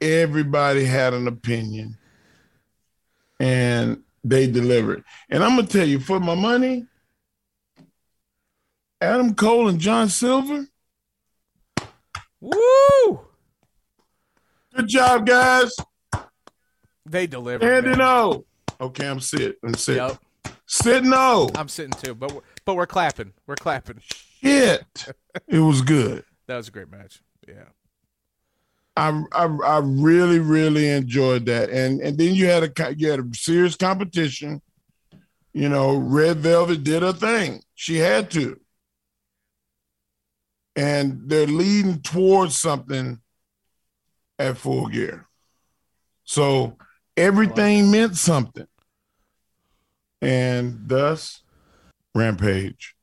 Everybody 0.00 0.84
had 0.84 1.14
an 1.14 1.28
opinion, 1.28 1.96
and 3.40 4.02
they 4.22 4.46
delivered. 4.46 5.04
And 5.30 5.42
I'm 5.42 5.56
gonna 5.56 5.66
tell 5.66 5.88
you, 5.88 6.00
for 6.00 6.20
my 6.20 6.34
money, 6.34 6.86
Adam 9.00 9.34
Cole 9.34 9.68
and 9.68 9.78
John 9.78 10.08
Silver. 10.08 10.66
Woo! 12.40 13.20
Good 14.74 14.88
job, 14.88 15.26
guys. 15.26 15.74
They 17.06 17.26
delivered. 17.26 17.64
Andy, 17.66 17.90
man. 17.90 17.98
no. 17.98 18.44
Okay, 18.80 19.06
I'm 19.06 19.20
sitting. 19.20 19.54
I'm 19.62 19.74
sitting. 19.74 20.02
Yep. 20.02 20.18
Sit 20.66 21.04
no. 21.04 21.50
I'm 21.54 21.68
sitting 21.68 21.92
too, 21.92 22.14
but 22.14 22.32
we're, 22.32 22.40
but 22.64 22.74
we're 22.74 22.86
clapping. 22.86 23.32
We're 23.46 23.56
clapping. 23.56 24.00
Shit. 24.00 25.06
it 25.46 25.58
was 25.58 25.82
good. 25.82 26.24
That 26.46 26.58
was 26.58 26.68
a 26.68 26.72
great 26.72 26.90
match. 26.90 27.22
Yeah. 27.48 27.64
I, 28.98 29.22
I 29.32 29.44
I 29.46 29.78
really 29.82 30.38
really 30.38 30.90
enjoyed 30.90 31.46
that, 31.46 31.70
and 31.70 32.02
and 32.02 32.18
then 32.18 32.34
you 32.34 32.44
had 32.44 32.64
a 32.64 32.94
you 32.94 33.10
had 33.10 33.20
a 33.20 33.28
serious 33.34 33.76
competition. 33.76 34.60
You 35.54 35.70
know, 35.70 35.96
Red 35.96 36.36
Velvet 36.40 36.84
did 36.84 37.00
her 37.02 37.14
thing; 37.14 37.62
she 37.74 37.96
had 37.96 38.30
to, 38.32 38.60
and 40.76 41.22
they're 41.24 41.46
leading 41.46 42.02
towards 42.02 42.58
something 42.58 43.20
at 44.38 44.58
Full 44.58 44.88
Gear. 44.88 45.26
So 46.24 46.76
everything 47.16 47.90
meant 47.90 48.16
something, 48.16 48.66
and 50.20 50.80
thus, 50.86 51.42
Rampage 52.14 52.94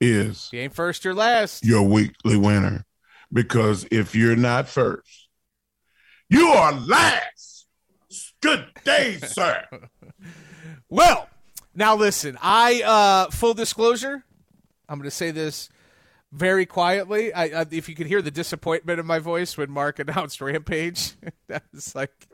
is 0.00 0.48
you 0.52 0.60
ain't 0.60 0.74
first, 0.74 1.04
you're 1.04 1.14
last. 1.14 1.64
your 1.64 1.82
weekly 1.82 2.36
winner. 2.36 2.84
Because 3.32 3.86
if 3.90 4.14
you're 4.14 4.36
not 4.36 4.68
first, 4.68 5.28
you 6.28 6.48
are 6.48 6.72
last. 6.72 7.66
Good 8.40 8.66
day, 8.84 9.18
sir. 9.18 9.64
Well, 10.88 11.26
now 11.74 11.96
listen. 11.96 12.36
I 12.42 12.82
uh 12.82 13.30
full 13.30 13.54
disclosure, 13.54 14.22
I'm 14.90 14.98
going 14.98 15.08
to 15.08 15.10
say 15.10 15.30
this 15.30 15.70
very 16.30 16.66
quietly. 16.66 17.32
I, 17.32 17.62
I 17.62 17.66
if 17.70 17.88
you 17.88 17.94
could 17.94 18.06
hear 18.06 18.20
the 18.20 18.30
disappointment 18.30 19.00
in 19.00 19.06
my 19.06 19.18
voice 19.18 19.56
when 19.56 19.70
Mark 19.70 19.98
announced 19.98 20.42
Rampage, 20.42 21.14
that 21.48 21.62
was 21.72 21.94
like 21.94 22.28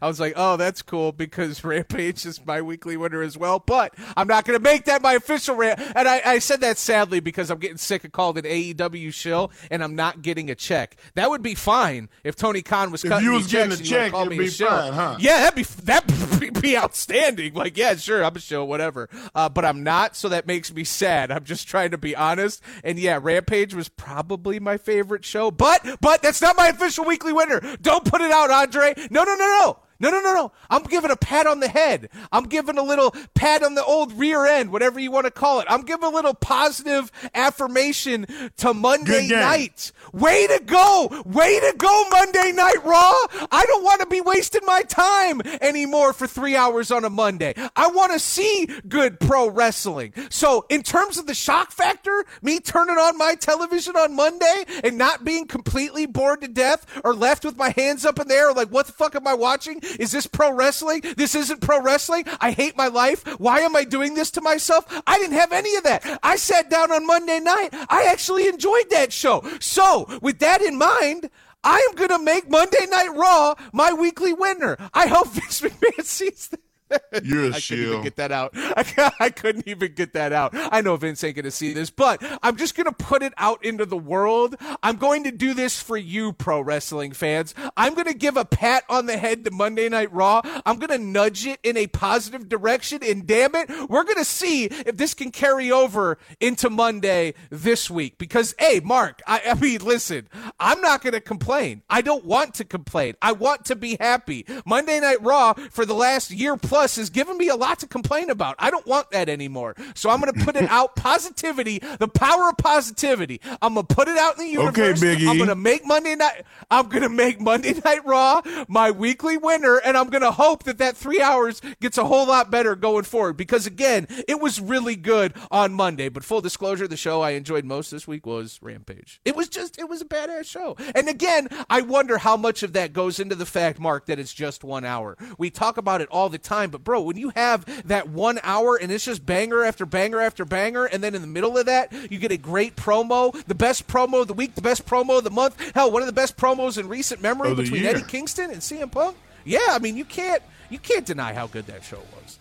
I 0.00 0.06
was 0.06 0.20
like, 0.20 0.34
"Oh, 0.36 0.56
that's 0.56 0.82
cool 0.82 1.12
because 1.12 1.62
Rampage 1.64 2.24
is 2.26 2.44
my 2.44 2.60
weekly 2.62 2.96
winner 2.96 3.22
as 3.22 3.36
well." 3.36 3.58
But 3.58 3.94
I'm 4.16 4.26
not 4.26 4.44
going 4.44 4.58
to 4.58 4.62
make 4.62 4.84
that 4.86 5.02
my 5.02 5.14
official 5.14 5.56
rant. 5.56 5.80
And 5.94 6.08
I, 6.08 6.22
I 6.24 6.38
said 6.38 6.60
that 6.60 6.78
sadly 6.78 7.20
because 7.20 7.50
I'm 7.50 7.58
getting 7.58 7.76
sick 7.76 8.04
of 8.04 8.12
calling 8.12 8.44
it 8.44 8.76
AEW 8.76 9.12
shill, 9.12 9.50
and 9.70 9.82
I'm 9.82 9.94
not 9.94 10.22
getting 10.22 10.50
a 10.50 10.54
check. 10.54 10.96
That 11.14 11.30
would 11.30 11.42
be 11.42 11.54
fine 11.54 12.08
if 12.24 12.36
Tony 12.36 12.62
Khan 12.62 12.90
was 12.90 13.04
If 13.04 13.10
cutting 13.10 13.24
you 13.24 13.30
me 13.32 13.36
was 13.38 13.46
getting 13.46 13.70
checks 13.70 13.80
a 13.80 13.82
and 13.82 13.90
you 13.90 13.96
wanna 13.96 14.10
check, 14.10 14.14
it'd 14.20 14.30
me 14.30 14.38
be 14.38 14.46
a 14.46 14.50
shill. 14.50 14.68
fine, 14.68 14.92
huh? 14.92 15.16
Yeah, 15.18 15.38
that'd 15.40 15.54
be 15.56 15.62
that'd 15.84 16.62
be 16.62 16.76
outstanding. 16.76 17.54
Like, 17.54 17.76
yeah, 17.76 17.94
sure, 17.96 18.24
I'm 18.24 18.36
a 18.36 18.40
show, 18.40 18.64
whatever. 18.64 19.08
Uh, 19.34 19.48
but 19.48 19.64
I'm 19.64 19.82
not, 19.82 20.16
so 20.16 20.28
that 20.28 20.46
makes 20.46 20.72
me 20.72 20.84
sad. 20.84 21.30
I'm 21.30 21.44
just 21.44 21.68
trying 21.68 21.90
to 21.92 21.98
be 21.98 22.14
honest. 22.16 22.62
And 22.84 22.98
yeah, 22.98 23.18
Rampage 23.20 23.74
was 23.74 23.88
probably 23.88 24.60
my 24.60 24.76
favorite 24.76 25.24
show, 25.24 25.50
but 25.50 25.98
but 26.00 26.22
that's 26.22 26.40
not 26.40 26.56
my 26.56 26.68
official 26.68 27.04
weekly 27.04 27.32
winner. 27.32 27.60
Don't 27.80 28.04
put 28.04 28.20
it 28.20 28.30
out, 28.30 28.50
Andre. 28.50 28.94
No, 29.10 29.24
no, 29.24 29.34
no, 29.34 29.46
no. 29.46 29.71
No, 30.02 30.10
no, 30.10 30.20
no, 30.20 30.34
no. 30.34 30.52
I'm 30.68 30.82
giving 30.82 31.12
a 31.12 31.16
pat 31.16 31.46
on 31.46 31.60
the 31.60 31.68
head. 31.68 32.08
I'm 32.32 32.44
giving 32.44 32.76
a 32.76 32.82
little 32.82 33.14
pat 33.34 33.62
on 33.62 33.76
the 33.76 33.84
old 33.84 34.12
rear 34.18 34.44
end, 34.44 34.72
whatever 34.72 34.98
you 34.98 35.12
want 35.12 35.26
to 35.26 35.30
call 35.30 35.60
it. 35.60 35.66
I'm 35.70 35.82
giving 35.82 36.02
a 36.02 36.10
little 36.10 36.34
positive 36.34 37.12
affirmation 37.36 38.26
to 38.56 38.74
Monday 38.74 39.28
night. 39.28 39.92
Way 40.12 40.48
to 40.48 40.60
go. 40.66 41.22
Way 41.24 41.60
to 41.60 41.74
go, 41.78 42.04
Monday 42.10 42.50
Night 42.50 42.84
Raw. 42.84 43.12
I 43.52 43.64
don't 43.64 43.84
want 43.84 44.00
to 44.00 44.08
be 44.08 44.20
wasting 44.20 44.62
my 44.66 44.82
time 44.82 45.40
anymore 45.60 46.12
for 46.12 46.26
three 46.26 46.56
hours 46.56 46.90
on 46.90 47.04
a 47.04 47.10
Monday. 47.10 47.54
I 47.76 47.86
want 47.86 48.12
to 48.12 48.18
see 48.18 48.68
good 48.88 49.20
pro 49.20 49.50
wrestling. 49.50 50.14
So, 50.30 50.66
in 50.68 50.82
terms 50.82 51.16
of 51.16 51.26
the 51.26 51.34
shock 51.34 51.70
factor, 51.70 52.24
me 52.42 52.58
turning 52.58 52.96
on 52.98 53.16
my 53.16 53.36
television 53.36 53.94
on 53.94 54.16
Monday 54.16 54.64
and 54.82 54.98
not 54.98 55.24
being 55.24 55.46
completely 55.46 56.06
bored 56.06 56.40
to 56.40 56.48
death 56.48 56.86
or 57.04 57.14
left 57.14 57.44
with 57.44 57.56
my 57.56 57.72
hands 57.76 58.04
up 58.04 58.18
in 58.18 58.26
the 58.26 58.34
air, 58.34 58.52
like, 58.52 58.70
what 58.70 58.86
the 58.86 58.92
fuck 58.92 59.14
am 59.14 59.28
I 59.28 59.34
watching? 59.34 59.80
Is 59.98 60.12
this 60.12 60.26
pro 60.26 60.52
wrestling? 60.52 61.02
This 61.16 61.34
isn't 61.34 61.60
pro 61.60 61.80
wrestling. 61.80 62.24
I 62.40 62.52
hate 62.52 62.76
my 62.76 62.88
life. 62.88 63.26
Why 63.38 63.60
am 63.60 63.76
I 63.76 63.84
doing 63.84 64.14
this 64.14 64.30
to 64.32 64.40
myself? 64.40 64.84
I 65.06 65.18
didn't 65.18 65.36
have 65.36 65.52
any 65.52 65.76
of 65.76 65.84
that. 65.84 66.20
I 66.22 66.36
sat 66.36 66.70
down 66.70 66.92
on 66.92 67.06
Monday 67.06 67.40
night. 67.40 67.70
I 67.88 68.06
actually 68.10 68.46
enjoyed 68.48 68.90
that 68.90 69.12
show. 69.12 69.44
So, 69.60 70.06
with 70.20 70.38
that 70.40 70.62
in 70.62 70.78
mind, 70.78 71.30
I 71.64 71.86
am 71.88 71.94
going 71.94 72.10
to 72.10 72.18
make 72.18 72.50
Monday 72.50 72.86
Night 72.90 73.14
Raw 73.14 73.54
my 73.72 73.92
weekly 73.92 74.32
winner. 74.32 74.76
I 74.92 75.06
hope 75.06 75.28
Vince 75.32 75.60
McMahon 75.60 76.04
sees 76.04 76.48
that. 76.48 76.60
You're 77.22 77.44
a 77.44 77.54
I 77.54 77.60
couldn't 77.60 77.84
even 77.84 78.02
get 78.02 78.16
that 78.16 78.32
out. 78.32 78.50
I, 78.56 79.12
I 79.20 79.30
couldn't 79.30 79.68
even 79.68 79.94
get 79.94 80.12
that 80.14 80.32
out. 80.32 80.52
I 80.54 80.80
know 80.80 80.96
Vince 80.96 81.22
ain't 81.24 81.36
going 81.36 81.44
to 81.44 81.50
see 81.50 81.72
this, 81.72 81.90
but 81.90 82.22
I'm 82.42 82.56
just 82.56 82.74
going 82.74 82.86
to 82.86 82.92
put 82.92 83.22
it 83.22 83.32
out 83.36 83.64
into 83.64 83.86
the 83.86 83.96
world. 83.96 84.56
I'm 84.82 84.96
going 84.96 85.24
to 85.24 85.30
do 85.30 85.54
this 85.54 85.80
for 85.80 85.96
you, 85.96 86.32
pro 86.32 86.60
wrestling 86.60 87.12
fans. 87.12 87.54
I'm 87.76 87.94
going 87.94 88.06
to 88.06 88.14
give 88.14 88.36
a 88.36 88.44
pat 88.44 88.84
on 88.88 89.06
the 89.06 89.16
head 89.16 89.44
to 89.44 89.50
Monday 89.50 89.88
Night 89.88 90.12
Raw. 90.12 90.42
I'm 90.66 90.78
going 90.78 90.90
to 90.90 91.04
nudge 91.04 91.46
it 91.46 91.60
in 91.62 91.76
a 91.76 91.86
positive 91.86 92.48
direction, 92.48 93.00
and 93.02 93.26
damn 93.26 93.54
it, 93.54 93.68
we're 93.88 94.04
going 94.04 94.16
to 94.16 94.24
see 94.24 94.64
if 94.64 94.96
this 94.96 95.14
can 95.14 95.30
carry 95.30 95.70
over 95.70 96.18
into 96.40 96.70
Monday 96.70 97.34
this 97.50 97.90
week. 97.90 98.18
Because, 98.18 98.54
hey, 98.58 98.80
Mark, 98.82 99.20
I, 99.26 99.42
I 99.46 99.54
mean, 99.54 99.80
listen, 99.80 100.28
I'm 100.58 100.80
not 100.80 101.02
going 101.02 101.14
to 101.14 101.20
complain. 101.20 101.82
I 101.88 102.02
don't 102.02 102.24
want 102.24 102.54
to 102.54 102.64
complain. 102.64 103.14
I 103.22 103.32
want 103.32 103.66
to 103.66 103.76
be 103.76 103.96
happy. 104.00 104.46
Monday 104.66 105.00
Night 105.00 105.22
Raw 105.22 105.54
for 105.70 105.84
the 105.84 105.94
last 105.94 106.30
year 106.30 106.56
plus 106.56 106.81
has 106.96 107.10
given 107.10 107.36
me 107.36 107.48
a 107.48 107.56
lot 107.56 107.78
to 107.80 107.86
complain 107.86 108.30
about. 108.30 108.56
I 108.58 108.70
don't 108.70 108.86
want 108.86 109.10
that 109.10 109.28
anymore. 109.28 109.74
So 109.94 110.10
I'm 110.10 110.20
going 110.20 110.32
to 110.32 110.44
put 110.44 110.56
it 110.56 110.68
out. 110.68 110.96
Positivity, 111.02 111.78
the 111.98 112.08
power 112.08 112.48
of 112.48 112.56
positivity. 112.58 113.40
I'm 113.60 113.74
going 113.74 113.86
to 113.86 113.94
put 113.94 114.08
it 114.08 114.16
out 114.16 114.38
in 114.38 114.44
the 114.44 114.50
universe. 114.50 115.00
Big 115.00 115.20
E. 115.20 115.28
I'm 115.28 115.36
going 115.36 115.48
to 115.48 115.54
make 115.54 115.84
Monday 115.84 116.14
night. 116.14 116.44
I'm 116.70 116.88
going 116.88 117.02
to 117.02 117.08
make 117.08 117.40
Monday 117.40 117.74
Night 117.84 118.04
Raw 118.04 118.40
my 118.68 118.90
weekly 118.90 119.36
winner, 119.36 119.78
and 119.78 119.96
I'm 119.96 120.08
going 120.08 120.22
to 120.22 120.30
hope 120.30 120.64
that 120.64 120.78
that 120.78 120.96
three 120.96 121.20
hours 121.20 121.60
gets 121.80 121.98
a 121.98 122.04
whole 122.04 122.26
lot 122.26 122.50
better 122.50 122.76
going 122.76 123.04
forward. 123.04 123.36
Because 123.36 123.66
again, 123.66 124.06
it 124.28 124.40
was 124.40 124.60
really 124.60 124.96
good 124.96 125.34
on 125.50 125.72
Monday. 125.72 126.08
But 126.08 126.24
full 126.24 126.40
disclosure, 126.40 126.86
the 126.86 126.96
show 126.96 127.20
I 127.20 127.30
enjoyed 127.30 127.64
most 127.64 127.90
this 127.90 128.06
week 128.06 128.26
was 128.26 128.58
Rampage. 128.62 129.20
It 129.24 129.36
was 129.36 129.48
just, 129.48 129.78
it 129.78 129.88
was 129.88 130.00
a 130.00 130.06
badass 130.06 130.44
show. 130.44 130.76
And 130.94 131.08
again, 131.08 131.48
I 131.68 131.80
wonder 131.82 132.18
how 132.18 132.36
much 132.36 132.62
of 132.62 132.72
that 132.74 132.92
goes 132.92 133.18
into 133.18 133.34
the 133.34 133.46
fact, 133.46 133.80
Mark, 133.80 134.06
that 134.06 134.18
it's 134.18 134.32
just 134.34 134.62
one 134.64 134.84
hour. 134.84 135.16
We 135.38 135.50
talk 135.50 135.76
about 135.76 136.00
it 136.00 136.08
all 136.10 136.28
the 136.28 136.38
time, 136.38 136.61
but 136.70 136.84
bro, 136.84 137.02
when 137.02 137.16
you 137.16 137.30
have 137.30 137.64
that 137.88 138.08
one 138.08 138.38
hour 138.42 138.76
and 138.76 138.90
it's 138.92 139.04
just 139.04 139.24
banger 139.24 139.64
after 139.64 139.86
banger 139.86 140.20
after 140.20 140.44
banger, 140.44 140.84
and 140.84 141.02
then 141.02 141.14
in 141.14 141.20
the 141.20 141.26
middle 141.28 141.58
of 141.58 141.66
that, 141.66 141.92
you 142.10 142.18
get 142.18 142.32
a 142.32 142.36
great 142.36 142.76
promo, 142.76 143.32
the 143.46 143.54
best 143.54 143.86
promo 143.86 144.22
of 144.22 144.28
the 144.28 144.34
week, 144.34 144.54
the 144.54 144.62
best 144.62 144.86
promo 144.86 145.18
of 145.18 145.24
the 145.24 145.30
month, 145.30 145.58
hell, 145.74 145.90
one 145.90 146.02
of 146.02 146.06
the 146.06 146.12
best 146.12 146.36
promos 146.36 146.78
in 146.78 146.88
recent 146.88 147.22
memory 147.22 147.50
Of 147.50 147.56
between 147.56 147.82
year. 147.82 147.90
Eddie 147.90 148.02
Kingston 148.02 148.50
and 148.50 148.60
CM 148.60 148.90
Punk. 148.90 149.16
Yeah, 149.44 149.60
I 149.70 149.78
mean, 149.78 149.96
you 149.96 150.04
can't 150.04 150.42
you 150.70 150.78
can't 150.78 151.04
deny 151.04 151.34
how 151.34 151.46
good 151.46 151.66
that 151.66 151.84
show 151.84 151.98
was. 151.98 152.38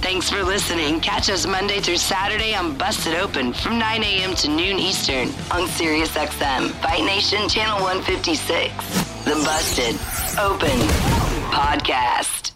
Thanks 0.00 0.30
for 0.30 0.42
listening. 0.44 1.00
Catch 1.00 1.28
us 1.28 1.44
Monday 1.46 1.80
through 1.80 1.96
Saturday 1.96 2.54
on 2.54 2.78
Busted 2.78 3.14
Open 3.14 3.52
from 3.52 3.78
9 3.80 4.02
a.m. 4.04 4.34
to 4.36 4.48
noon 4.48 4.78
Eastern 4.78 5.28
on 5.50 5.66
SiriusXM, 5.66 6.70
Fight 6.80 7.04
Nation 7.04 7.48
Channel 7.48 7.82
156. 7.82 9.24
The 9.24 9.34
Busted 9.44 9.96
Open 10.38 11.17
Podcast. 11.50 12.52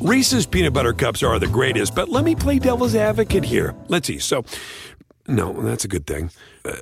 Reese's 0.00 0.46
peanut 0.46 0.72
butter 0.72 0.92
cups 0.92 1.22
are 1.22 1.38
the 1.38 1.46
greatest, 1.46 1.94
but 1.94 2.08
let 2.08 2.24
me 2.24 2.34
play 2.34 2.58
devil's 2.58 2.94
advocate 2.94 3.44
here. 3.44 3.74
Let's 3.88 4.06
see. 4.06 4.18
So, 4.18 4.44
no, 5.26 5.52
that's 5.62 5.84
a 5.84 5.88
good 5.88 6.06
thing. 6.06 6.30
Uh, 6.64 6.74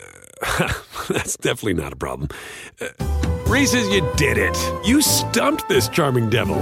that's 1.08 1.36
definitely 1.36 1.74
not 1.74 1.92
a 1.92 1.96
problem. 1.96 2.28
Uh, 2.80 2.88
Reese's, 3.46 3.88
you 3.88 4.06
did 4.16 4.36
it. 4.36 4.56
You 4.84 5.00
stumped 5.00 5.68
this 5.68 5.88
charming 5.88 6.28
devil. 6.28 6.56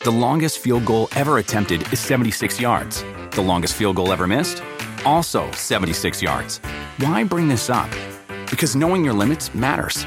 The 0.00 0.10
longest 0.10 0.58
field 0.58 0.84
goal 0.84 1.08
ever 1.14 1.38
attempted 1.38 1.92
is 1.92 2.00
76 2.00 2.60
yards. 2.60 3.04
The 3.32 3.42
longest 3.42 3.74
field 3.74 3.96
goal 3.96 4.12
ever 4.12 4.26
missed? 4.26 4.62
Also 5.04 5.50
76 5.52 6.22
yards. 6.22 6.58
Why 6.98 7.24
bring 7.24 7.46
this 7.48 7.68
up? 7.68 7.90
Because 8.50 8.74
knowing 8.74 9.04
your 9.04 9.14
limits 9.14 9.54
matters, 9.54 10.06